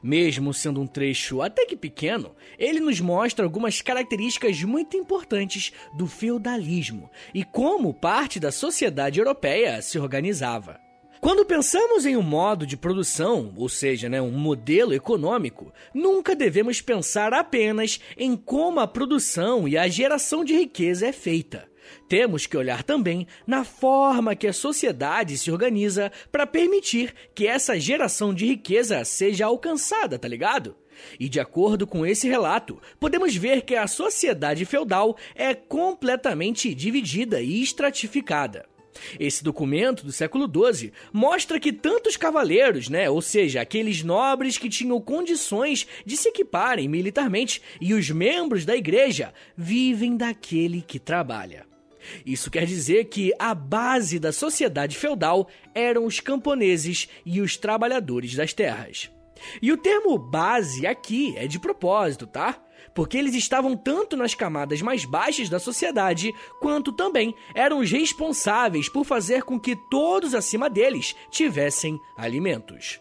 Mesmo 0.01 0.54
sendo 0.54 0.82
um 0.82 0.88
trecho 0.88 1.41
até 1.41 1.65
que 1.65 1.75
pequeno, 1.75 2.36
ele 2.58 2.80
nos 2.80 2.99
mostra 2.99 3.45
algumas 3.45 3.82
características 3.82 4.63
muito 4.63 4.97
importantes 4.97 5.73
do 5.93 6.08
feudalismo 6.08 7.10
e 7.34 7.43
como 7.43 7.93
parte 7.93 8.39
da 8.39 8.51
sociedade 8.51 9.19
europeia 9.19 9.82
se 9.82 9.99
organizava. 9.99 10.85
Quando 11.25 11.43
pensamos 11.43 12.05
em 12.05 12.15
um 12.15 12.21
modo 12.21 12.67
de 12.67 12.77
produção, 12.77 13.51
ou 13.57 13.67
seja, 13.67 14.07
né, 14.07 14.21
um 14.21 14.29
modelo 14.29 14.93
econômico, 14.93 15.73
nunca 15.91 16.35
devemos 16.35 16.81
pensar 16.81 17.33
apenas 17.33 17.99
em 18.15 18.35
como 18.35 18.79
a 18.79 18.85
produção 18.85 19.67
e 19.67 19.75
a 19.75 19.88
geração 19.88 20.45
de 20.45 20.55
riqueza 20.55 21.07
é 21.07 21.11
feita. 21.11 21.67
Temos 22.07 22.45
que 22.45 22.55
olhar 22.55 22.83
também 22.83 23.25
na 23.47 23.63
forma 23.63 24.35
que 24.35 24.45
a 24.45 24.53
sociedade 24.53 25.35
se 25.35 25.49
organiza 25.49 26.11
para 26.31 26.45
permitir 26.45 27.11
que 27.33 27.47
essa 27.47 27.79
geração 27.79 28.31
de 28.31 28.45
riqueza 28.45 29.03
seja 29.03 29.47
alcançada, 29.47 30.19
tá 30.19 30.27
ligado? 30.27 30.75
E 31.19 31.27
de 31.27 31.39
acordo 31.39 31.88
com 31.88 32.05
esse 32.05 32.27
relato, 32.27 32.79
podemos 32.99 33.35
ver 33.35 33.63
que 33.63 33.73
a 33.73 33.88
sociedade 33.88 34.63
feudal 34.63 35.17
é 35.33 35.55
completamente 35.55 36.71
dividida 36.75 37.41
e 37.41 37.63
estratificada. 37.63 38.74
Esse 39.19 39.43
documento 39.43 40.05
do 40.05 40.12
século 40.12 40.49
XII 40.49 40.91
mostra 41.12 41.60
que 41.60 41.73
tantos 41.73 42.17
cavaleiros, 42.17 42.89
né, 42.89 43.10
ou 43.10 43.21
seja, 43.21 43.62
aqueles 43.62 44.03
nobres 44.03 44.58
que 44.58 44.69
tinham 44.69 44.99
condições 45.01 45.88
de 46.05 46.17
se 46.17 46.29
equiparem 46.29 46.88
militarmente, 46.88 47.62
e 47.79 47.93
os 47.93 48.10
membros 48.10 48.65
da 48.65 48.75
igreja 48.75 49.34
vivem 49.55 50.15
daquele 50.17 50.81
que 50.81 50.99
trabalha. 50.99 51.65
Isso 52.25 52.51
quer 52.51 52.65
dizer 52.65 53.05
que 53.05 53.34
a 53.39 53.53
base 53.53 54.19
da 54.19 54.31
sociedade 54.31 54.95
feudal 54.95 55.47
eram 55.73 56.05
os 56.05 56.19
camponeses 56.19 57.10
e 57.25 57.41
os 57.41 57.58
trabalhadores 57.58 58.36
das 58.36 58.53
terras. 58.53 59.10
E 59.62 59.71
o 59.71 59.77
termo 59.77 60.17
base 60.17 60.86
aqui 60.88 61.36
é 61.38 61.47
de 61.47 61.60
propósito, 61.60 62.25
tá? 62.25 62.62
Porque 62.93 63.17
eles 63.17 63.36
estavam 63.36 63.76
tanto 63.76 64.15
nas 64.15 64.34
camadas 64.34 64.82
mais 64.82 65.06
baixas 65.06 65.50
da 65.50 65.60
sociedade, 65.60 66.34
quanto 66.60 66.91
também 66.91 67.34
eram 67.54 67.80
os 67.80 67.91
responsáveis 67.91 68.89
por 68.89 69.06
fazer 69.06 69.43
com 69.43 69.60
que 69.60 69.76
todos 69.89 70.34
acima 70.36 70.69
deles 70.69 71.15
tivessem 71.30 72.00
alimentos. 72.17 73.00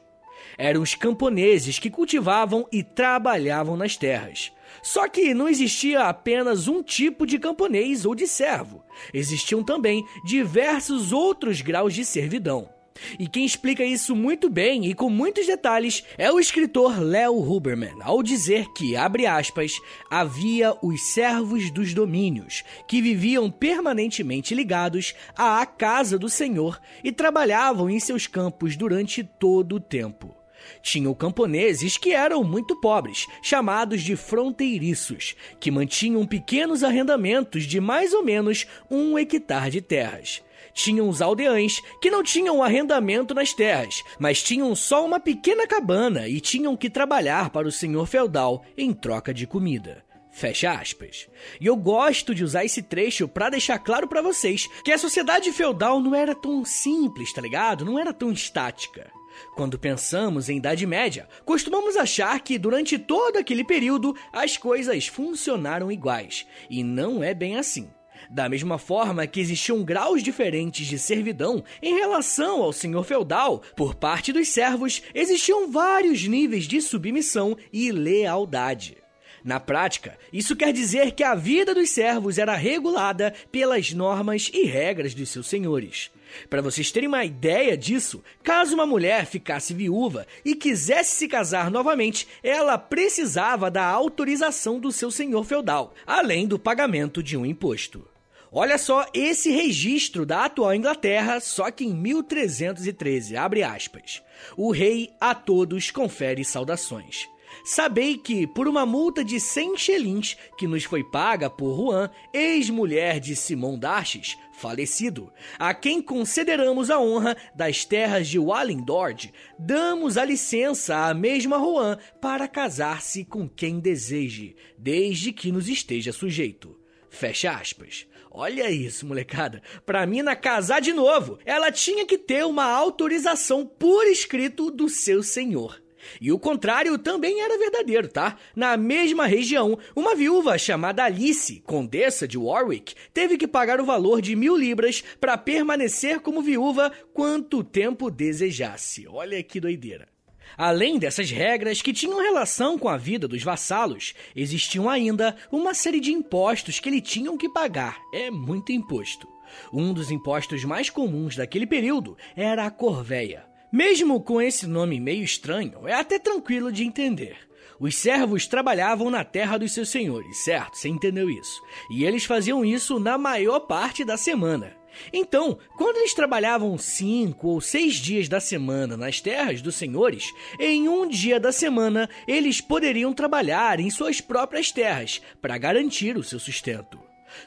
Eram 0.57 0.83
os 0.83 0.95
camponeses 0.95 1.79
que 1.79 1.91
cultivavam 1.91 2.67
e 2.71 2.83
trabalhavam 2.83 3.77
nas 3.77 3.97
terras. 3.97 4.53
Só 4.83 5.09
que 5.09 5.35
não 5.35 5.49
existia 5.49 6.05
apenas 6.05 6.69
um 6.69 6.83
tipo 6.83 7.27
de 7.27 7.39
camponês 7.39 8.05
ou 8.05 8.15
de 8.15 8.27
servo. 8.27 8.85
Existiam 9.13 9.63
também 9.63 10.05
diversos 10.25 11.13
outros 11.13 11.61
graus 11.61 11.95
de 11.95 12.05
servidão. 12.05 12.74
E 13.19 13.27
quem 13.27 13.45
explica 13.45 13.85
isso 13.85 14.15
muito 14.15 14.49
bem 14.49 14.87
e 14.87 14.95
com 14.95 15.11
muitos 15.11 15.47
detalhes 15.47 16.05
é 16.17 16.31
o 16.31 16.39
escritor 16.39 17.01
Leo 17.01 17.39
Huberman, 17.39 17.97
ao 18.01 18.23
dizer 18.23 18.67
que, 18.75 18.97
abre 18.97 19.27
aspas, 19.27 19.73
havia 20.09 20.77
os 20.81 21.01
servos 21.13 21.71
dos 21.71 21.93
domínios, 21.93 22.63
que 22.87 23.03
viviam 23.03 23.51
permanentemente 23.51 24.55
ligados 24.55 25.15
à 25.37 25.65
casa 25.67 26.19
do 26.19 26.29
Senhor 26.29 26.81
e 27.03 27.11
trabalhavam 27.11 27.91
em 27.91 27.99
seus 27.99 28.27
campos 28.27 28.77
durante 28.77 29.25
todo 29.25 29.77
o 29.77 29.81
tempo. 29.81 30.35
Tinham 30.81 31.13
camponeses 31.15 31.99
que 31.99 32.13
eram 32.13 32.43
muito 32.43 32.81
pobres, 32.81 33.27
chamados 33.43 34.03
de 34.03 34.17
fronteiriços, 34.17 35.35
que 35.61 35.71
mantinham 35.71 36.27
pequenos 36.27 36.83
arrendamentos 36.83 37.65
de 37.65 37.81
mais 37.81 38.15
ou 38.15 38.25
menos 38.25 38.67
um 38.91 39.19
hectare 39.19 39.71
de 39.71 39.83
terras 39.83 40.43
tinham 40.73 41.09
os 41.09 41.21
aldeães, 41.21 41.83
que 42.01 42.11
não 42.11 42.23
tinham 42.23 42.63
arrendamento 42.63 43.35
nas 43.35 43.53
terras, 43.53 44.03
mas 44.19 44.43
tinham 44.43 44.75
só 44.75 45.05
uma 45.05 45.21
pequena 45.21 45.67
cabana 45.67 46.29
e 46.29 46.41
tinham 46.41 46.77
que 46.77 46.91
trabalhar 46.91 47.51
para 47.51 47.69
o 47.69 47.73
senhor 47.73 48.07
feudal 48.07 48.65
em 48.77 48.93
troca 48.93 49.35
de 49.35 49.47
comida. 49.47 50.05
Fecha 50.31 50.73
aspas. 50.73 51.29
E 51.61 51.67
eu 51.67 51.77
gosto 51.77 52.35
de 52.35 52.43
usar 52.43 52.65
esse 52.65 52.83
trecho 52.83 53.29
para 53.29 53.51
deixar 53.51 53.79
claro 53.79 54.09
para 54.09 54.21
vocês 54.21 54.69
que 54.85 54.91
a 54.91 54.99
sociedade 54.99 55.53
feudal 55.53 56.01
não 56.01 56.13
era 56.13 56.35
tão 56.35 56.65
simples, 56.65 57.33
tá 57.33 57.41
ligado? 57.41 57.85
Não 57.85 57.99
era 57.99 58.13
tão 58.13 58.33
estática. 58.33 59.09
Quando 59.55 59.79
pensamos 59.79 60.49
em 60.49 60.57
Idade 60.57 60.87
Média, 60.87 61.29
costumamos 61.45 61.97
achar 61.97 62.41
que 62.41 62.59
durante 62.59 62.99
todo 62.99 63.37
aquele 63.37 63.65
período 63.65 64.15
as 64.33 64.57
coisas 64.57 65.07
funcionaram 65.07 65.91
iguais, 65.91 66.47
e 66.69 66.83
não 66.83 67.23
é 67.23 67.33
bem 67.33 67.57
assim. 67.57 67.89
Da 68.31 68.49
mesma 68.49 68.79
forma 68.79 69.27
que 69.27 69.41
existiam 69.41 69.83
graus 69.83 70.23
diferentes 70.23 70.87
de 70.87 70.99
servidão 70.99 71.63
em 71.83 71.95
relação 71.95 72.63
ao 72.63 72.73
senhor 72.73 73.05
feudal, 73.05 73.63
por 73.77 73.95
parte 73.95 74.33
dos 74.33 74.49
servos 74.49 75.03
existiam 75.15 75.71
vários 75.71 76.27
níveis 76.27 76.65
de 76.65 76.81
submissão 76.81 77.57
e 77.73 77.91
lealdade. 77.93 79.05
Na 79.45 79.61
prática, 79.61 80.17
isso 80.33 80.57
quer 80.57 80.73
dizer 80.73 81.13
que 81.13 81.23
a 81.23 81.35
vida 81.35 81.75
dos 81.75 81.91
servos 81.91 82.39
era 82.39 82.57
regulada 82.57 83.35
pelas 83.53 83.93
normas 83.93 84.51
e 84.55 84.65
regras 84.65 85.13
dos 85.13 85.29
seus 85.29 85.47
senhores. 85.47 86.11
Para 86.49 86.63
vocês 86.63 86.91
terem 86.91 87.09
uma 87.09 87.27
ideia 87.27 87.77
disso, 87.77 88.25
caso 88.43 88.75
uma 88.75 88.87
mulher 88.87 89.27
ficasse 89.27 89.75
viúva 89.75 90.27
e 90.47 90.55
quisesse 90.55 91.17
se 91.17 91.29
casar 91.29 91.71
novamente, 91.71 92.27
ela 92.43 92.79
precisava 92.79 93.71
da 93.71 93.85
autorização 93.85 94.81
do 94.81 94.91
seu 94.91 95.11
senhor 95.11 95.45
feudal, 95.45 95.95
além 96.07 96.47
do 96.47 96.59
pagamento 96.59 97.23
de 97.23 97.37
um 97.37 97.45
imposto. 97.45 98.14
Olha 98.57 98.79
só 98.79 99.05
esse 99.13 99.51
registro 99.51 100.25
da 100.25 100.45
atual 100.45 100.73
Inglaterra, 100.73 101.41
só 101.41 101.73
que 101.73 101.85
em 101.85 101.93
1313, 101.93 103.37
abre 103.37 103.65
aspas. 103.65 104.23
O 104.57 104.71
rei 104.71 105.11
a 105.21 105.35
todos 105.35 105.91
confere 105.91 106.45
saudações. 106.45 107.29
Sabei 107.65 108.17
que, 108.17 108.47
por 108.47 108.69
uma 108.69 108.87
multa 108.87 109.25
de 109.25 109.41
100 109.41 109.77
xelins 109.77 110.37
que 110.57 110.69
nos 110.69 110.85
foi 110.85 111.03
paga 111.03 111.51
por 111.51 111.77
Juan, 111.77 112.09
ex-mulher 112.33 113.19
de 113.19 113.35
Simão 113.35 113.77
Darches, 113.77 114.37
falecido, 114.53 115.33
a 115.59 115.75
quem 115.75 116.01
consideramos 116.01 116.91
a 116.91 117.01
honra 117.01 117.37
das 117.57 117.85
terras 117.85 118.29
de 118.29 118.39
Wallingdord, 118.39 119.35
damos 119.59 120.17
a 120.17 120.25
licença 120.25 121.09
à 121.09 121.13
mesma 121.13 121.59
Juan 121.59 121.99
para 122.21 122.47
casar-se 122.47 123.25
com 123.25 123.49
quem 123.49 123.81
deseje, 123.81 124.55
desde 124.79 125.33
que 125.33 125.51
nos 125.51 125.69
esteja 125.69 126.13
sujeito. 126.13 126.79
Fecha 127.11 127.53
aspas. 127.53 128.07
Olha 128.37 128.69
isso, 128.69 129.07
molecada. 129.07 129.63
Pra 129.87 130.05
mina 130.05 130.35
casar 130.35 130.81
de 130.81 130.93
novo, 130.93 131.39
ela 131.45 131.71
tinha 131.71 132.05
que 132.05 132.19
ter 132.19 132.45
uma 132.45 132.65
autorização 132.65 133.65
por 133.65 134.09
escrito 134.09 134.73
do 134.73 134.89
seu 134.89 135.23
senhor. 135.23 135.81
E 136.21 136.33
o 136.33 136.39
contrário 136.39 136.99
também 136.99 137.41
era 137.41 137.57
verdadeiro, 137.57 138.09
tá? 138.09 138.37
Na 138.57 138.77
mesma 138.77 139.25
região, 139.25 139.79
uma 139.95 140.17
viúva 140.17 140.59
chamada 140.59 141.05
Alice, 141.05 141.63
condessa 141.65 142.27
de 142.27 142.37
Warwick, 142.37 142.97
teve 143.13 143.39
que 143.39 143.47
pagar 143.47 143.81
o 143.81 143.87
valor 143.87 144.21
de 144.21 144.35
mil 144.35 144.57
libras 144.57 145.05
para 145.21 145.39
permanecer 145.39 146.19
como 146.19 146.43
viúva 146.43 146.91
quanto 147.13 147.63
tempo 147.63 148.11
desejasse. 148.11 149.07
Olha 149.07 149.41
que 149.45 149.61
doideira. 149.61 150.14
Além 150.57 150.99
dessas 150.99 151.31
regras 151.31 151.83
que 151.83 151.93
tinham 151.93 152.23
relação 152.23 152.79
com 152.79 152.89
a 152.89 152.97
vida 152.97 153.27
dos 153.27 153.43
vassalos, 153.43 154.15
existiam 154.35 154.89
ainda 154.89 155.37
uma 155.51 155.75
série 155.75 156.01
de 156.01 156.13
impostos 156.13 156.79
que 156.79 156.89
eles 156.89 157.03
tinham 157.03 157.37
que 157.37 157.49
pagar. 157.49 157.99
É 158.13 158.31
muito 158.31 158.73
imposto. 158.73 159.29
Um 159.73 159.93
dos 159.93 160.11
impostos 160.11 160.65
mais 160.65 160.91
comuns 160.91 161.37
daquele 161.37 161.67
período 161.67 162.17
era 162.37 162.67
a 162.67 162.71
corveia. 162.71 163.45
Mesmo 163.73 164.21
com 164.21 164.41
esse 164.41 164.67
nome 164.67 165.01
meio 165.01 165.25
estranho, 165.25 165.89
é 165.89 165.95
até 165.95 166.19
tranquilo 166.19 166.71
de 166.71 166.85
entender. 166.85 167.37
Os 167.81 167.97
servos 167.97 168.47
trabalhavam 168.47 169.11
na 169.11 169.25
terra 169.25 169.59
dos 169.59 169.73
seus 169.73 169.89
senhores, 169.89 170.45
certo? 170.45 170.77
Você 170.77 170.89
entendeu 170.89 171.29
isso? 171.29 171.61
E 171.91 172.05
eles 172.05 172.25
faziam 172.25 172.65
isso 172.65 173.01
na 173.01 173.19
maior 173.19 173.61
parte 173.61 174.05
da 174.05 174.17
semana. 174.17 174.77
Então, 175.13 175.59
quando 175.77 175.97
eles 175.99 176.15
trabalhavam 176.15 176.77
cinco 176.79 177.49
ou 177.49 177.61
seis 177.61 177.95
dias 177.95 178.29
da 178.29 178.41
semana 178.41 178.97
nas 178.97 179.21
terras 179.21 179.61
dos 179.61 179.75
senhores, 179.75 180.33
em 180.59 180.89
um 180.89 181.09
dia 181.09 181.39
da 181.39 181.53
semana 181.53 182.09
eles 182.27 182.61
poderiam 182.61 183.13
trabalhar 183.13 183.81
em 183.81 183.91
suas 183.91 184.21
próprias 184.21 184.71
terras 184.71 185.21
para 185.41 185.59
garantir 185.59 186.17
o 186.17 186.23
seu 186.23 186.39
sustento. 186.39 186.99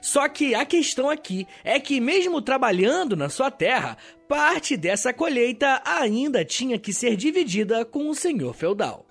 Só 0.02 0.28
que 0.28 0.54
a 0.54 0.66
questão 0.66 1.10
aqui 1.10 1.48
é 1.64 1.80
que, 1.80 2.00
mesmo 2.00 2.42
trabalhando 2.42 3.16
na 3.16 3.30
sua 3.30 3.50
terra, 3.50 3.98
parte 4.28 4.76
dessa 4.76 5.14
colheita 5.14 5.82
ainda 5.86 6.44
tinha 6.44 6.78
que 6.78 6.92
ser 6.92 7.16
dividida 7.16 7.86
com 7.86 8.10
o 8.10 8.16
senhor 8.16 8.54
feudal. 8.54 9.07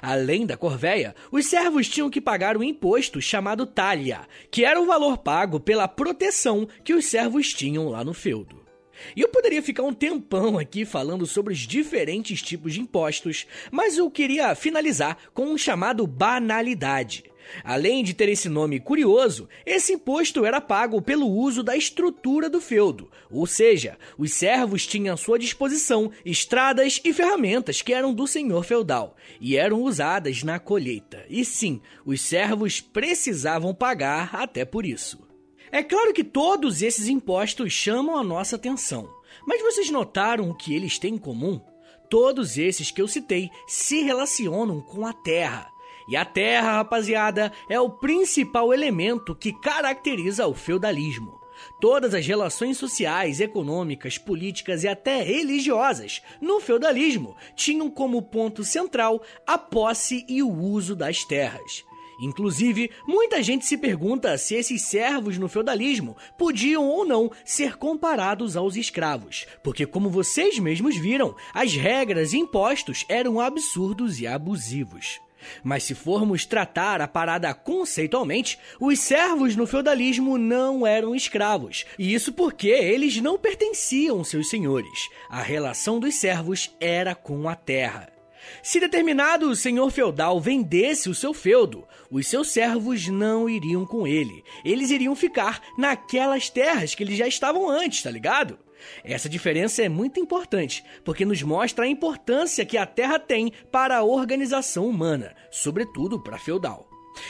Além 0.00 0.46
da 0.46 0.56
corvéia, 0.56 1.14
os 1.30 1.46
servos 1.46 1.88
tinham 1.88 2.10
que 2.10 2.20
pagar 2.20 2.56
um 2.56 2.62
imposto 2.62 3.20
chamado 3.20 3.66
talha, 3.66 4.26
que 4.50 4.64
era 4.64 4.80
o 4.80 4.86
valor 4.86 5.18
pago 5.18 5.60
pela 5.60 5.88
proteção 5.88 6.68
que 6.84 6.94
os 6.94 7.06
servos 7.06 7.52
tinham 7.52 7.88
lá 7.88 8.04
no 8.04 8.14
feudo. 8.14 8.66
E 9.14 9.20
eu 9.20 9.28
poderia 9.28 9.62
ficar 9.62 9.82
um 9.82 9.92
tempão 9.92 10.58
aqui 10.58 10.84
falando 10.84 11.26
sobre 11.26 11.52
os 11.52 11.60
diferentes 11.60 12.42
tipos 12.42 12.74
de 12.74 12.80
impostos, 12.80 13.46
mas 13.70 13.98
eu 13.98 14.10
queria 14.10 14.54
finalizar 14.54 15.16
com 15.34 15.46
um 15.46 15.58
chamado 15.58 16.06
banalidade. 16.06 17.24
Além 17.64 18.02
de 18.02 18.14
ter 18.14 18.28
esse 18.28 18.48
nome 18.48 18.80
curioso, 18.80 19.48
esse 19.64 19.92
imposto 19.92 20.44
era 20.44 20.60
pago 20.60 21.00
pelo 21.00 21.28
uso 21.28 21.62
da 21.62 21.76
estrutura 21.76 22.48
do 22.48 22.60
feudo, 22.60 23.10
ou 23.30 23.46
seja, 23.46 23.98
os 24.18 24.32
servos 24.32 24.86
tinham 24.86 25.14
à 25.14 25.16
sua 25.16 25.38
disposição 25.38 26.10
estradas 26.24 27.00
e 27.04 27.12
ferramentas 27.12 27.82
que 27.82 27.92
eram 27.92 28.12
do 28.12 28.26
senhor 28.26 28.64
feudal 28.64 29.16
e 29.40 29.56
eram 29.56 29.82
usadas 29.82 30.42
na 30.42 30.58
colheita. 30.58 31.24
E 31.28 31.44
sim, 31.44 31.80
os 32.04 32.20
servos 32.20 32.80
precisavam 32.80 33.74
pagar 33.74 34.34
até 34.34 34.64
por 34.64 34.84
isso. 34.84 35.26
É 35.70 35.82
claro 35.82 36.12
que 36.12 36.24
todos 36.24 36.82
esses 36.82 37.08
impostos 37.08 37.72
chamam 37.72 38.16
a 38.16 38.24
nossa 38.24 38.56
atenção, 38.56 39.08
mas 39.46 39.60
vocês 39.60 39.90
notaram 39.90 40.48
o 40.48 40.54
que 40.54 40.74
eles 40.74 40.98
têm 40.98 41.14
em 41.14 41.18
comum? 41.18 41.60
Todos 42.08 42.56
esses 42.56 42.92
que 42.92 43.02
eu 43.02 43.08
citei 43.08 43.50
se 43.66 44.02
relacionam 44.02 44.80
com 44.80 45.04
a 45.04 45.12
terra 45.12 45.68
e 46.08 46.16
a 46.16 46.24
terra, 46.24 46.72
rapaziada, 46.72 47.52
é 47.68 47.80
o 47.80 47.90
principal 47.90 48.72
elemento 48.72 49.34
que 49.34 49.52
caracteriza 49.52 50.46
o 50.46 50.54
feudalismo. 50.54 51.40
Todas 51.80 52.14
as 52.14 52.26
relações 52.26 52.76
sociais, 52.76 53.40
econômicas, 53.40 54.18
políticas 54.18 54.84
e 54.84 54.88
até 54.88 55.22
religiosas 55.22 56.22
no 56.40 56.60
feudalismo 56.60 57.34
tinham 57.54 57.90
como 57.90 58.22
ponto 58.22 58.62
central 58.62 59.22
a 59.46 59.56
posse 59.56 60.24
e 60.28 60.42
o 60.42 60.52
uso 60.52 60.94
das 60.94 61.24
terras. 61.24 61.84
Inclusive, 62.18 62.90
muita 63.06 63.42
gente 63.42 63.66
se 63.66 63.76
pergunta 63.76 64.38
se 64.38 64.54
esses 64.54 64.82
servos 64.82 65.36
no 65.36 65.48
feudalismo 65.48 66.16
podiam 66.38 66.88
ou 66.88 67.04
não 67.04 67.30
ser 67.44 67.76
comparados 67.76 68.56
aos 68.56 68.74
escravos, 68.74 69.46
porque, 69.62 69.84
como 69.84 70.08
vocês 70.08 70.58
mesmos 70.58 70.96
viram, 70.96 71.34
as 71.52 71.74
regras 71.74 72.32
e 72.32 72.38
impostos 72.38 73.04
eram 73.08 73.38
absurdos 73.38 74.18
e 74.18 74.26
abusivos. 74.26 75.20
Mas 75.62 75.84
se 75.84 75.94
formos 75.94 76.44
tratar 76.44 77.00
a 77.00 77.08
parada 77.08 77.52
conceitualmente, 77.54 78.58
os 78.80 78.98
servos 78.98 79.56
no 79.56 79.66
feudalismo 79.66 80.38
não 80.38 80.86
eram 80.86 81.14
escravos, 81.14 81.84
e 81.98 82.14
isso 82.14 82.32
porque 82.32 82.68
eles 82.68 83.20
não 83.20 83.38
pertenciam 83.38 84.18
aos 84.18 84.28
seus 84.28 84.48
senhores. 84.48 85.08
A 85.28 85.42
relação 85.42 85.98
dos 85.98 86.14
servos 86.14 86.74
era 86.80 87.14
com 87.14 87.48
a 87.48 87.54
terra. 87.54 88.16
Se 88.62 88.80
determinado 88.80 89.54
senhor 89.56 89.90
feudal 89.90 90.40
vendesse 90.40 91.08
o 91.08 91.14
seu 91.14 91.34
feudo, 91.34 91.86
os 92.10 92.26
seus 92.26 92.50
servos 92.50 93.08
não 93.08 93.48
iriam 93.48 93.84
com 93.84 94.06
ele. 94.06 94.44
Eles 94.64 94.90
iriam 94.90 95.14
ficar 95.16 95.60
naquelas 95.76 96.48
terras 96.48 96.94
que 96.94 97.02
eles 97.02 97.16
já 97.16 97.26
estavam 97.26 97.68
antes, 97.68 98.02
tá 98.02 98.10
ligado? 98.10 98.58
Essa 99.04 99.28
diferença 99.28 99.82
é 99.82 99.88
muito 99.88 100.20
importante, 100.20 100.84
porque 101.04 101.24
nos 101.24 101.42
mostra 101.42 101.84
a 101.84 101.88
importância 101.88 102.64
que 102.64 102.76
a 102.76 102.86
Terra 102.86 103.18
tem 103.18 103.52
para 103.70 103.98
a 103.98 104.04
organização 104.04 104.86
humana, 104.86 105.34
sobretudo 105.50 106.22
para 106.22 106.36
a 106.36 106.38
feudal. 106.38 106.88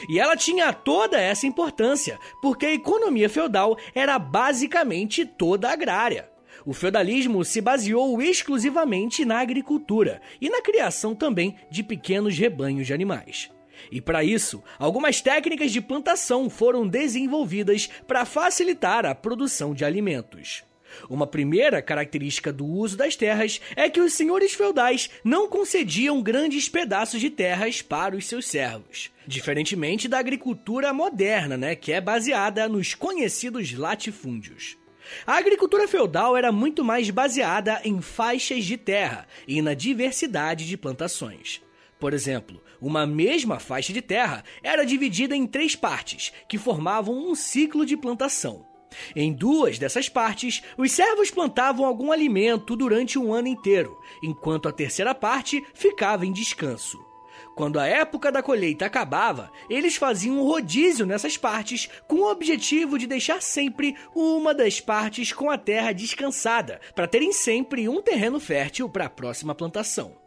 E 0.09 0.19
ela 0.19 0.37
tinha 0.37 0.73
toda 0.73 1.21
essa 1.21 1.47
importância, 1.47 2.19
porque 2.43 2.67
a 2.67 2.73
economia 2.73 3.29
feudal 3.29 3.79
era 3.95 4.19
basicamente 4.19 5.25
toda 5.25 5.71
agrária. 5.71 6.29
O 6.65 6.73
feudalismo 6.73 7.45
se 7.45 7.61
baseou 7.61 8.21
exclusivamente 8.21 9.25
na 9.25 9.39
agricultura 9.39 10.21
e 10.41 10.51
na 10.51 10.61
criação 10.61 11.15
também 11.15 11.57
de 11.71 11.83
pequenos 11.83 12.37
rebanhos 12.37 12.87
de 12.87 12.93
animais. 12.93 13.51
E 13.91 14.01
para 14.01 14.25
isso, 14.25 14.63
algumas 14.79 15.21
técnicas 15.21 15.71
de 15.71 15.81
plantação 15.81 16.51
foram 16.51 16.87
desenvolvidas 16.87 17.89
para 18.07 18.25
facilitar 18.25 19.07
a 19.07 19.15
produção 19.15 19.75
de 19.75 19.85
alimentos. 19.85 20.65
Uma 21.09 21.27
primeira 21.27 21.83
característica 21.83 22.53
do 22.53 22.67
uso 22.67 22.97
das 22.97 23.17
terras 23.17 23.61
é 23.75 23.89
que 23.89 24.01
os 24.01 24.13
senhores 24.13 24.53
feudais 24.53 25.11
não 25.23 25.49
concediam 25.49 26.23
grandes 26.23 26.69
pedaços 26.69 27.21
de 27.21 27.31
terras 27.31 27.83
para 27.83 28.17
os 28.17 28.27
seus 28.27 28.47
servos. 28.47 29.11
Diferentemente 29.27 30.09
da 30.09 30.19
agricultura 30.19 30.93
moderna, 30.93 31.57
né, 31.57 31.75
que 31.75 31.93
é 31.93 32.01
baseada 32.01 32.69
nos 32.69 32.95
conhecidos 32.95 33.73
latifúndios. 33.73 34.77
A 35.27 35.37
agricultura 35.37 35.87
feudal 35.87 36.37
era 36.37 36.51
muito 36.51 36.85
mais 36.85 37.11
baseada 37.11 37.81
em 37.85 38.01
faixas 38.01 38.65
de 38.65 38.77
terra 38.77 39.27
e 39.47 39.63
na 39.63 39.75
diversidade 39.75 40.67
de 40.67 40.77
plantações. 40.77 41.63
Por 41.99 42.13
exemplo, 42.13 42.63
uma 42.81 43.07
mesma 43.07 43.59
faixa 43.59 43.93
de 43.93 44.03
terra 44.03 44.45
era 44.63 44.85
dividida 44.85 45.35
em 45.35 45.47
três 45.47 45.75
partes, 45.75 46.33
que 46.49 46.59
formavam 46.59 47.31
um 47.31 47.35
ciclo 47.35 47.87
de 47.87 47.97
plantação. 47.97 48.67
Em 49.15 49.33
duas 49.33 49.79
dessas 49.79 50.09
partes, 50.09 50.63
os 50.77 50.93
servos 50.93 51.31
plantavam 51.31 51.85
algum 51.85 52.13
alimento 52.13 52.77
durante 52.77 53.19
um 53.19 53.33
ano 53.33 53.49
inteiro, 53.49 53.99
enquanto 54.23 54.69
a 54.69 54.73
terceira 54.73 55.15
parte 55.15 55.65
ficava 55.75 56.27
em 56.27 56.33
descanso. 56.33 57.05
Quando 57.55 57.79
a 57.79 57.87
época 57.87 58.31
da 58.31 58.43
colheita 58.43 58.85
acabava, 58.85 59.51
eles 59.71 59.97
faziam 59.97 60.39
um 60.39 60.43
rodízio 60.43 61.07
nessas 61.07 61.39
partes 61.39 61.89
com 62.07 62.17
o 62.17 62.31
objetivo 62.31 62.99
de 62.99 63.07
deixar 63.07 63.41
sempre 63.41 63.97
uma 64.15 64.53
das 64.53 64.79
partes 64.79 65.33
com 65.33 65.51
a 65.51 65.57
terra 65.57 65.93
descansada, 65.93 66.81
para 66.95 67.09
terem 67.09 67.33
sempre 67.33 67.89
um 67.89 68.03
terreno 68.03 68.39
fértil 68.39 68.89
para 68.89 69.07
a 69.07 69.11
próxima 69.11 69.55
plantação. 69.55 70.26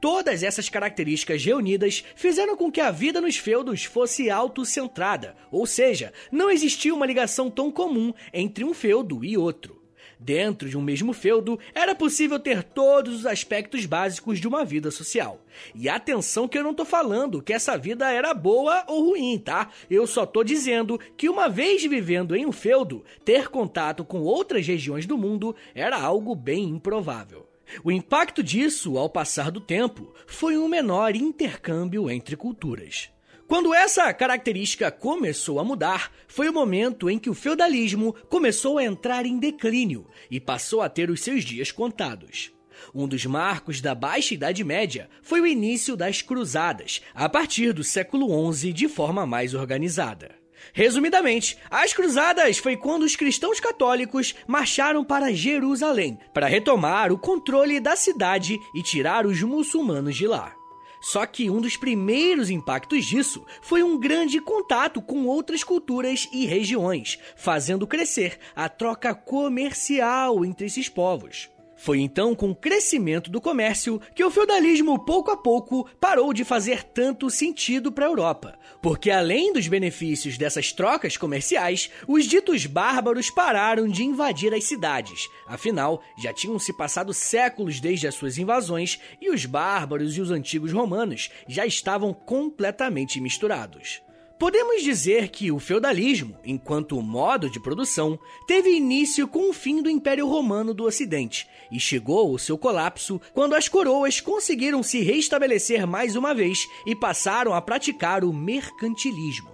Todas 0.00 0.42
essas 0.42 0.68
características 0.68 1.44
reunidas 1.44 2.04
fizeram 2.14 2.56
com 2.56 2.70
que 2.70 2.80
a 2.80 2.90
vida 2.90 3.20
nos 3.20 3.36
feudos 3.36 3.84
fosse 3.84 4.30
autocentrada, 4.30 5.36
ou 5.50 5.66
seja, 5.66 6.12
não 6.30 6.50
existia 6.50 6.94
uma 6.94 7.06
ligação 7.06 7.50
tão 7.50 7.70
comum 7.70 8.12
entre 8.32 8.64
um 8.64 8.74
feudo 8.74 9.24
e 9.24 9.36
outro. 9.36 9.78
Dentro 10.20 10.68
de 10.68 10.76
um 10.76 10.82
mesmo 10.82 11.12
feudo, 11.12 11.60
era 11.72 11.94
possível 11.94 12.40
ter 12.40 12.64
todos 12.64 13.20
os 13.20 13.26
aspectos 13.26 13.86
básicos 13.86 14.40
de 14.40 14.48
uma 14.48 14.64
vida 14.64 14.90
social. 14.90 15.40
E 15.74 15.88
atenção 15.88 16.48
que 16.48 16.58
eu 16.58 16.64
não 16.64 16.74
tô 16.74 16.84
falando 16.84 17.40
que 17.40 17.52
essa 17.52 17.78
vida 17.78 18.10
era 18.10 18.34
boa 18.34 18.84
ou 18.88 19.10
ruim, 19.10 19.38
tá? 19.38 19.70
Eu 19.88 20.08
só 20.08 20.26
tô 20.26 20.42
dizendo 20.42 20.98
que 21.16 21.28
uma 21.28 21.48
vez 21.48 21.84
vivendo 21.84 22.34
em 22.34 22.44
um 22.44 22.52
feudo, 22.52 23.04
ter 23.24 23.48
contato 23.48 24.04
com 24.04 24.20
outras 24.22 24.66
regiões 24.66 25.06
do 25.06 25.16
mundo 25.16 25.54
era 25.72 26.00
algo 26.00 26.34
bem 26.34 26.64
improvável. 26.64 27.47
O 27.84 27.90
impacto 27.90 28.42
disso, 28.42 28.96
ao 28.98 29.08
passar 29.08 29.50
do 29.50 29.60
tempo, 29.60 30.12
foi 30.26 30.56
um 30.56 30.68
menor 30.68 31.14
intercâmbio 31.14 32.10
entre 32.10 32.36
culturas. 32.36 33.10
Quando 33.46 33.72
essa 33.72 34.12
característica 34.12 34.90
começou 34.90 35.58
a 35.58 35.64
mudar, 35.64 36.12
foi 36.26 36.50
o 36.50 36.52
momento 36.52 37.08
em 37.08 37.18
que 37.18 37.30
o 37.30 37.34
feudalismo 37.34 38.14
começou 38.28 38.76
a 38.76 38.84
entrar 38.84 39.24
em 39.24 39.38
declínio 39.38 40.06
e 40.30 40.38
passou 40.38 40.82
a 40.82 40.88
ter 40.88 41.08
os 41.08 41.22
seus 41.22 41.44
dias 41.44 41.72
contados. 41.72 42.52
Um 42.94 43.08
dos 43.08 43.24
marcos 43.24 43.80
da 43.80 43.94
Baixa 43.94 44.34
Idade 44.34 44.62
Média 44.62 45.08
foi 45.22 45.40
o 45.40 45.46
início 45.46 45.96
das 45.96 46.20
Cruzadas, 46.22 47.00
a 47.14 47.28
partir 47.28 47.72
do 47.72 47.82
século 47.82 48.52
XI 48.52 48.72
de 48.72 48.86
forma 48.86 49.26
mais 49.26 49.54
organizada. 49.54 50.37
Resumidamente, 50.72 51.58
as 51.70 51.92
Cruzadas 51.92 52.58
foi 52.58 52.76
quando 52.76 53.02
os 53.02 53.16
cristãos 53.16 53.60
católicos 53.60 54.34
marcharam 54.46 55.04
para 55.04 55.32
Jerusalém 55.32 56.18
para 56.32 56.46
retomar 56.46 57.12
o 57.12 57.18
controle 57.18 57.80
da 57.80 57.96
cidade 57.96 58.58
e 58.74 58.82
tirar 58.82 59.26
os 59.26 59.42
muçulmanos 59.42 60.16
de 60.16 60.26
lá. 60.26 60.54
Só 61.00 61.24
que 61.26 61.48
um 61.48 61.60
dos 61.60 61.76
primeiros 61.76 62.50
impactos 62.50 63.04
disso 63.06 63.44
foi 63.62 63.82
um 63.82 63.98
grande 63.98 64.40
contato 64.40 65.00
com 65.00 65.26
outras 65.26 65.62
culturas 65.62 66.28
e 66.32 66.44
regiões, 66.44 67.18
fazendo 67.36 67.86
crescer 67.86 68.38
a 68.54 68.68
troca 68.68 69.14
comercial 69.14 70.44
entre 70.44 70.66
esses 70.66 70.88
povos. 70.88 71.48
Foi 71.78 72.00
então 72.00 72.34
com 72.34 72.50
o 72.50 72.56
crescimento 72.56 73.30
do 73.30 73.40
comércio 73.40 74.00
que 74.12 74.24
o 74.24 74.30
feudalismo 74.32 75.04
pouco 75.04 75.30
a 75.30 75.36
pouco 75.36 75.88
parou 76.00 76.32
de 76.32 76.44
fazer 76.44 76.82
tanto 76.82 77.30
sentido 77.30 77.92
para 77.92 78.04
a 78.04 78.08
Europa, 78.08 78.58
porque 78.82 79.12
além 79.12 79.52
dos 79.52 79.68
benefícios 79.68 80.36
dessas 80.36 80.72
trocas 80.72 81.16
comerciais, 81.16 81.88
os 82.08 82.26
ditos 82.26 82.66
bárbaros 82.66 83.30
pararam 83.30 83.86
de 83.86 84.02
invadir 84.02 84.52
as 84.52 84.64
cidades. 84.64 85.28
Afinal, 85.46 86.02
já 86.20 86.32
tinham 86.32 86.58
se 86.58 86.76
passado 86.76 87.14
séculos 87.14 87.78
desde 87.78 88.08
as 88.08 88.14
suas 88.16 88.38
invasões 88.38 88.98
e 89.20 89.30
os 89.30 89.46
bárbaros 89.46 90.16
e 90.16 90.20
os 90.20 90.32
antigos 90.32 90.72
romanos 90.72 91.30
já 91.46 91.64
estavam 91.64 92.12
completamente 92.12 93.20
misturados. 93.20 94.02
Podemos 94.38 94.84
dizer 94.84 95.30
que 95.30 95.50
o 95.50 95.58
feudalismo, 95.58 96.38
enquanto 96.44 97.02
modo 97.02 97.50
de 97.50 97.58
produção, 97.58 98.16
teve 98.46 98.70
início 98.70 99.26
com 99.26 99.50
o 99.50 99.52
fim 99.52 99.82
do 99.82 99.90
Império 99.90 100.28
Romano 100.28 100.72
do 100.72 100.84
Ocidente 100.84 101.48
e 101.72 101.80
chegou 101.80 102.30
ao 102.30 102.38
seu 102.38 102.56
colapso 102.56 103.20
quando 103.34 103.56
as 103.56 103.68
coroas 103.68 104.20
conseguiram 104.20 104.80
se 104.80 105.00
restabelecer 105.00 105.84
mais 105.88 106.14
uma 106.14 106.32
vez 106.32 106.68
e 106.86 106.94
passaram 106.94 107.52
a 107.52 107.60
praticar 107.60 108.22
o 108.22 108.32
mercantilismo. 108.32 109.50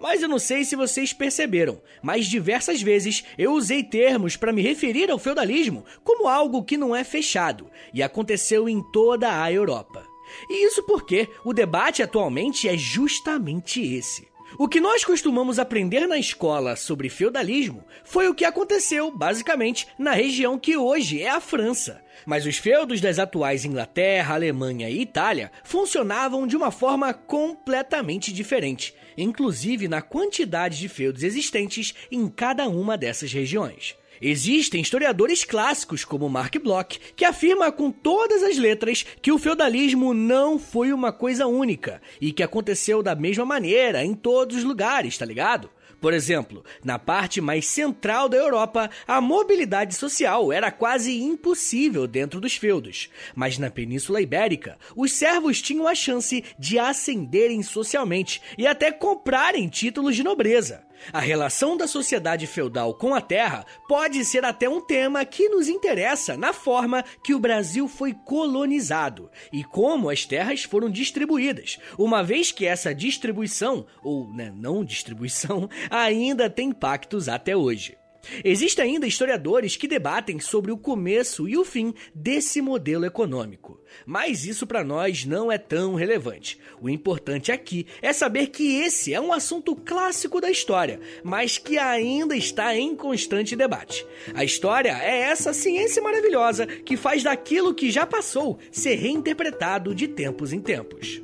Mas 0.00 0.22
eu 0.22 0.28
não 0.28 0.38
sei 0.38 0.64
se 0.64 0.76
vocês 0.76 1.12
perceberam, 1.12 1.82
mas 2.02 2.26
diversas 2.26 2.80
vezes 2.80 3.24
eu 3.36 3.52
usei 3.52 3.82
termos 3.82 4.34
para 4.34 4.52
me 4.52 4.62
referir 4.62 5.10
ao 5.10 5.18
feudalismo 5.18 5.84
como 6.02 6.26
algo 6.26 6.64
que 6.64 6.78
não 6.78 6.96
é 6.96 7.04
fechado 7.04 7.70
e 7.92 8.02
aconteceu 8.02 8.66
em 8.66 8.82
toda 8.92 9.42
a 9.42 9.52
Europa. 9.52 10.11
E 10.48 10.66
isso 10.66 10.82
porque 10.82 11.28
o 11.44 11.52
debate 11.52 12.02
atualmente 12.02 12.68
é 12.68 12.76
justamente 12.76 13.80
esse. 13.80 14.32
O 14.58 14.68
que 14.68 14.80
nós 14.80 15.02
costumamos 15.02 15.58
aprender 15.58 16.06
na 16.06 16.18
escola 16.18 16.76
sobre 16.76 17.08
feudalismo 17.08 17.84
foi 18.04 18.28
o 18.28 18.34
que 18.34 18.44
aconteceu, 18.44 19.10
basicamente, 19.10 19.86
na 19.98 20.12
região 20.12 20.58
que 20.58 20.76
hoje 20.76 21.22
é 21.22 21.30
a 21.30 21.40
França. 21.40 22.02
Mas 22.26 22.44
os 22.44 22.58
feudos 22.58 23.00
das 23.00 23.18
atuais 23.18 23.64
Inglaterra, 23.64 24.34
Alemanha 24.34 24.90
e 24.90 25.00
Itália 25.00 25.50
funcionavam 25.64 26.46
de 26.46 26.54
uma 26.54 26.70
forma 26.70 27.14
completamente 27.14 28.30
diferente, 28.30 28.94
inclusive 29.16 29.88
na 29.88 30.02
quantidade 30.02 30.78
de 30.78 30.88
feudos 30.88 31.22
existentes 31.22 31.94
em 32.10 32.28
cada 32.28 32.68
uma 32.68 32.98
dessas 32.98 33.32
regiões. 33.32 33.96
Existem 34.24 34.80
historiadores 34.80 35.44
clássicos, 35.44 36.04
como 36.04 36.28
Mark 36.28 36.56
Bloch, 36.62 37.00
que 37.16 37.24
afirma 37.24 37.72
com 37.72 37.90
todas 37.90 38.44
as 38.44 38.56
letras 38.56 39.04
que 39.20 39.32
o 39.32 39.38
feudalismo 39.38 40.14
não 40.14 40.60
foi 40.60 40.92
uma 40.92 41.10
coisa 41.10 41.48
única 41.48 42.00
e 42.20 42.32
que 42.32 42.44
aconteceu 42.44 43.02
da 43.02 43.16
mesma 43.16 43.44
maneira 43.44 44.04
em 44.04 44.14
todos 44.14 44.58
os 44.58 44.62
lugares, 44.62 45.18
tá 45.18 45.24
ligado? 45.24 45.68
Por 46.00 46.12
exemplo, 46.12 46.64
na 46.84 47.00
parte 47.00 47.40
mais 47.40 47.66
central 47.66 48.28
da 48.28 48.36
Europa, 48.36 48.90
a 49.08 49.20
mobilidade 49.20 49.96
social 49.96 50.52
era 50.52 50.70
quase 50.70 51.20
impossível 51.20 52.06
dentro 52.06 52.40
dos 52.40 52.54
feudos. 52.54 53.08
Mas 53.34 53.58
na 53.58 53.70
Península 53.70 54.20
Ibérica, 54.20 54.78
os 54.96 55.12
servos 55.12 55.60
tinham 55.60 55.86
a 55.86 55.96
chance 55.96 56.44
de 56.56 56.78
ascenderem 56.78 57.60
socialmente 57.62 58.40
e 58.56 58.68
até 58.68 58.92
comprarem 58.92 59.68
títulos 59.68 60.14
de 60.14 60.22
nobreza. 60.22 60.84
A 61.10 61.20
relação 61.20 61.76
da 61.76 61.86
sociedade 61.86 62.46
feudal 62.46 62.94
com 62.94 63.14
a 63.14 63.20
terra 63.20 63.64
pode 63.88 64.24
ser 64.24 64.44
até 64.44 64.68
um 64.68 64.80
tema 64.80 65.24
que 65.24 65.48
nos 65.48 65.68
interessa 65.68 66.36
na 66.36 66.52
forma 66.52 67.02
que 67.24 67.34
o 67.34 67.38
Brasil 67.38 67.88
foi 67.88 68.12
colonizado 68.12 69.30
e 69.52 69.64
como 69.64 70.10
as 70.10 70.26
terras 70.26 70.64
foram 70.64 70.90
distribuídas, 70.90 71.78
uma 71.98 72.22
vez 72.22 72.52
que 72.52 72.66
essa 72.66 72.94
distribuição, 72.94 73.86
ou 74.02 74.32
né, 74.32 74.52
não 74.54 74.84
distribuição, 74.84 75.68
ainda 75.90 76.50
tem 76.50 76.68
impactos 76.68 77.28
até 77.28 77.56
hoje. 77.56 78.01
Existem 78.44 78.84
ainda 78.84 79.06
historiadores 79.06 79.76
que 79.76 79.88
debatem 79.88 80.38
sobre 80.38 80.70
o 80.70 80.78
começo 80.78 81.48
e 81.48 81.56
o 81.56 81.64
fim 81.64 81.92
desse 82.14 82.60
modelo 82.60 83.04
econômico. 83.04 83.80
Mas 84.06 84.44
isso 84.44 84.66
para 84.66 84.84
nós 84.84 85.24
não 85.24 85.50
é 85.50 85.58
tão 85.58 85.94
relevante. 85.94 86.58
O 86.80 86.88
importante 86.88 87.52
aqui 87.52 87.86
é 88.00 88.12
saber 88.12 88.48
que 88.48 88.80
esse 88.80 89.12
é 89.12 89.20
um 89.20 89.32
assunto 89.32 89.74
clássico 89.74 90.40
da 90.40 90.50
história, 90.50 91.00
mas 91.22 91.58
que 91.58 91.78
ainda 91.78 92.36
está 92.36 92.76
em 92.76 92.94
constante 92.94 93.56
debate. 93.56 94.06
A 94.34 94.44
história 94.44 94.96
é 95.02 95.20
essa 95.22 95.52
ciência 95.52 96.02
maravilhosa 96.02 96.66
que 96.66 96.96
faz 96.96 97.22
daquilo 97.22 97.74
que 97.74 97.90
já 97.90 98.06
passou 98.06 98.58
ser 98.70 98.94
reinterpretado 98.94 99.94
de 99.94 100.08
tempos 100.08 100.52
em 100.52 100.60
tempos. 100.60 101.22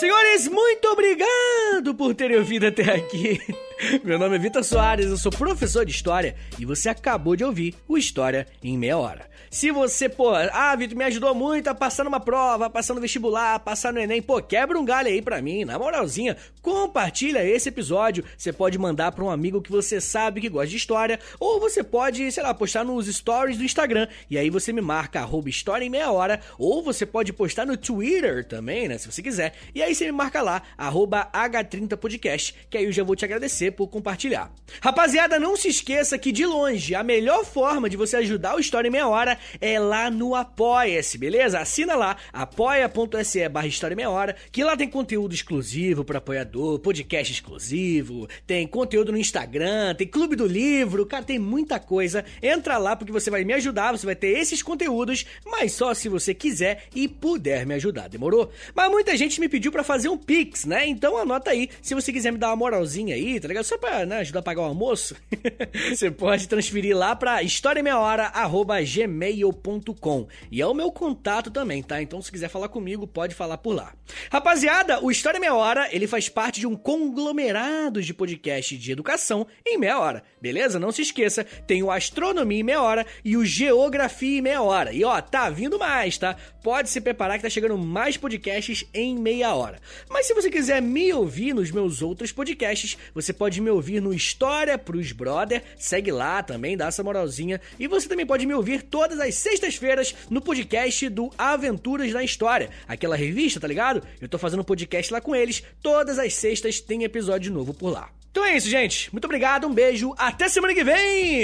Senhores, 0.00 0.48
muito 0.48 0.88
obrigado 0.88 1.94
por 1.94 2.14
terem 2.14 2.38
ouvido 2.38 2.66
até 2.66 2.90
aqui. 2.94 3.38
Meu 4.04 4.18
nome 4.18 4.36
é 4.36 4.38
Vitor 4.38 4.62
Soares, 4.62 5.06
eu 5.06 5.16
sou 5.16 5.32
professor 5.32 5.84
de 5.84 5.92
História 5.92 6.34
e 6.58 6.64
você 6.64 6.88
acabou 6.88 7.34
de 7.34 7.44
ouvir 7.44 7.74
o 7.88 7.96
História 7.96 8.46
em 8.62 8.76
Meia 8.76 8.98
Hora. 8.98 9.28
Se 9.50 9.72
você, 9.72 10.08
pô, 10.08 10.32
ah, 10.34 10.76
Vitor, 10.76 10.96
me 10.96 11.04
ajudou 11.04 11.34
muito 11.34 11.68
a 11.68 11.74
passar 11.74 12.04
numa 12.04 12.20
prova, 12.20 12.66
a 12.66 12.70
passar 12.70 12.94
no 12.94 13.00
vestibular, 13.00 13.54
a 13.54 13.58
passar 13.58 13.92
no 13.92 13.98
Enem, 13.98 14.22
pô, 14.22 14.40
quebra 14.40 14.78
um 14.78 14.84
galho 14.84 15.08
aí 15.08 15.20
pra 15.20 15.42
mim, 15.42 15.64
na 15.64 15.78
moralzinha, 15.78 16.36
compartilha 16.62 17.44
esse 17.44 17.68
episódio. 17.68 18.24
Você 18.36 18.52
pode 18.52 18.78
mandar 18.78 19.10
pra 19.12 19.24
um 19.24 19.30
amigo 19.30 19.60
que 19.60 19.70
você 19.70 20.00
sabe 20.00 20.40
que 20.40 20.48
gosta 20.48 20.68
de 20.68 20.76
história, 20.76 21.18
ou 21.40 21.58
você 21.58 21.82
pode, 21.82 22.30
sei 22.30 22.42
lá, 22.42 22.54
postar 22.54 22.84
nos 22.84 23.06
stories 23.06 23.56
do 23.56 23.64
Instagram, 23.64 24.06
e 24.28 24.38
aí 24.38 24.50
você 24.50 24.72
me 24.72 24.80
marca, 24.80 25.20
arroba 25.20 25.48
História 25.48 25.84
em 25.84 25.90
Meia 25.90 26.12
Hora, 26.12 26.40
ou 26.58 26.82
você 26.82 27.04
pode 27.04 27.32
postar 27.32 27.66
no 27.66 27.76
Twitter 27.76 28.44
também, 28.44 28.86
né, 28.86 28.98
se 28.98 29.10
você 29.10 29.22
quiser, 29.22 29.54
e 29.74 29.82
aí 29.82 29.94
você 29.94 30.04
me 30.04 30.12
marca 30.12 30.42
lá, 30.42 30.62
arroba 30.78 31.28
H30podcast, 31.32 32.54
que 32.68 32.78
aí 32.78 32.84
eu 32.84 32.92
já 32.92 33.02
vou 33.02 33.16
te 33.16 33.24
agradecer 33.24 33.69
por 33.70 33.88
compartilhar. 33.88 34.52
Rapaziada, 34.80 35.38
não 35.38 35.56
se 35.56 35.68
esqueça 35.68 36.18
que 36.18 36.32
de 36.32 36.46
longe 36.46 36.94
a 36.94 37.02
melhor 37.02 37.44
forma 37.44 37.88
de 37.88 37.96
você 37.96 38.16
ajudar 38.16 38.56
o 38.56 38.60
História 38.60 38.88
em 38.88 38.90
Meia 38.90 39.08
Hora 39.08 39.38
é 39.60 39.78
lá 39.78 40.10
no 40.10 40.34
Apoia-se, 40.34 41.18
beleza? 41.18 41.58
Assina 41.58 41.94
lá, 41.94 42.16
apoia.se 42.32 43.48
barra 43.48 43.66
História 43.66 43.96
Meia 43.96 44.10
Hora, 44.10 44.36
que 44.52 44.64
lá 44.64 44.76
tem 44.76 44.88
conteúdo 44.88 45.34
exclusivo 45.34 46.04
para 46.04 46.18
apoiador, 46.18 46.78
podcast 46.78 47.32
exclusivo, 47.32 48.28
tem 48.46 48.66
conteúdo 48.66 49.12
no 49.12 49.18
Instagram, 49.18 49.94
tem 49.94 50.06
clube 50.06 50.36
do 50.36 50.46
livro, 50.46 51.06
cara, 51.06 51.24
tem 51.24 51.38
muita 51.38 51.78
coisa. 51.78 52.24
Entra 52.42 52.78
lá 52.78 52.96
porque 52.96 53.12
você 53.12 53.30
vai 53.30 53.44
me 53.44 53.52
ajudar, 53.54 53.92
você 53.92 54.06
vai 54.06 54.16
ter 54.16 54.38
esses 54.38 54.62
conteúdos, 54.62 55.26
mas 55.44 55.72
só 55.72 55.92
se 55.94 56.08
você 56.08 56.32
quiser 56.34 56.84
e 56.94 57.08
puder 57.08 57.66
me 57.66 57.74
ajudar, 57.74 58.08
demorou? 58.08 58.50
Mas 58.74 58.90
muita 58.90 59.16
gente 59.16 59.40
me 59.40 59.48
pediu 59.48 59.72
para 59.72 59.82
fazer 59.82 60.08
um 60.08 60.16
Pix, 60.16 60.64
né? 60.64 60.86
Então 60.86 61.16
anota 61.16 61.50
aí, 61.50 61.68
se 61.82 61.94
você 61.94 62.12
quiser 62.12 62.32
me 62.32 62.38
dar 62.38 62.48
uma 62.48 62.56
moralzinha 62.56 63.14
aí, 63.14 63.40
tá 63.40 63.48
ligado? 63.48 63.59
Só 63.62 63.78
pra 63.78 64.04
né, 64.06 64.18
ajudar 64.18 64.40
a 64.40 64.42
pagar 64.42 64.62
o 64.62 64.66
almoço, 64.66 65.14
você 65.88 66.10
pode 66.10 66.48
transferir 66.48 66.96
lá 66.96 67.14
pra 67.14 67.40
historiameiahora.gmail.com 67.42 70.28
E 70.50 70.60
é 70.60 70.66
o 70.66 70.74
meu 70.74 70.90
contato 70.92 71.50
também, 71.50 71.82
tá? 71.82 72.02
Então 72.02 72.20
se 72.22 72.30
quiser 72.30 72.48
falar 72.48 72.68
comigo, 72.68 73.06
pode 73.06 73.34
falar 73.34 73.56
por 73.58 73.74
lá. 73.74 73.92
Rapaziada, 74.30 75.04
o 75.04 75.10
História 75.10 75.40
Meia 75.40 75.54
Hora, 75.54 75.88
ele 75.92 76.06
faz 76.06 76.28
parte 76.28 76.60
de 76.60 76.66
um 76.66 76.76
conglomerado 76.76 78.02
de 78.02 78.14
podcast 78.14 78.76
de 78.76 78.92
educação 78.92 79.46
em 79.66 79.78
meia 79.78 79.98
hora, 79.98 80.22
beleza? 80.40 80.78
Não 80.78 80.92
se 80.92 81.02
esqueça, 81.02 81.44
tem 81.66 81.82
o 81.82 81.90
Astronomia 81.90 82.60
em 82.60 82.64
meia 82.64 82.82
hora 82.82 83.06
e 83.24 83.36
o 83.36 83.44
Geografia 83.44 84.38
em 84.38 84.42
meia 84.42 84.62
hora. 84.62 84.92
E 84.92 85.04
ó, 85.04 85.20
tá 85.20 85.50
vindo 85.50 85.78
mais, 85.78 86.18
tá? 86.18 86.36
Pode 86.62 86.90
se 86.90 87.00
preparar 87.00 87.38
que 87.38 87.42
tá 87.42 87.50
chegando 87.50 87.78
mais 87.78 88.16
podcasts 88.16 88.84
em 88.92 89.18
meia 89.18 89.54
hora. 89.54 89.78
Mas 90.08 90.26
se 90.26 90.34
você 90.34 90.50
quiser 90.50 90.82
me 90.82 91.12
ouvir 91.12 91.54
nos 91.54 91.70
meus 91.70 92.02
outros 92.02 92.32
podcasts, 92.32 92.98
você 93.14 93.32
pode 93.32 93.49
me 93.58 93.70
ouvir 93.70 94.02
no 94.02 94.12
História 94.12 94.76
pros 94.76 95.12
Brother, 95.12 95.62
segue 95.78 96.12
lá 96.12 96.42
também, 96.42 96.76
dá 96.76 96.88
essa 96.88 97.02
moralzinha. 97.02 97.58
E 97.78 97.86
você 97.86 98.06
também 98.06 98.26
pode 98.26 98.44
me 98.44 98.52
ouvir 98.52 98.82
todas 98.82 99.18
as 99.18 99.34
sextas-feiras 99.36 100.14
no 100.28 100.42
podcast 100.42 101.08
do 101.08 101.30
Aventuras 101.38 102.12
da 102.12 102.22
História, 102.22 102.68
aquela 102.86 103.16
revista, 103.16 103.58
tá 103.58 103.66
ligado? 103.66 104.02
Eu 104.20 104.28
tô 104.28 104.36
fazendo 104.36 104.62
podcast 104.62 105.10
lá 105.10 105.22
com 105.22 105.34
eles, 105.34 105.62
todas 105.82 106.18
as 106.18 106.34
sextas 106.34 106.80
tem 106.80 107.04
episódio 107.04 107.50
novo 107.50 107.72
por 107.72 107.90
lá. 107.90 108.10
Então 108.30 108.44
é 108.44 108.56
isso, 108.56 108.68
gente. 108.68 109.10
Muito 109.12 109.24
obrigado, 109.24 109.66
um 109.66 109.72
beijo, 109.72 110.14
até 110.18 110.48
semana 110.48 110.74
que 110.74 110.84
vem! 110.84 111.42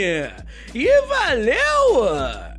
E 0.75 1.01
valeu! 1.07 2.56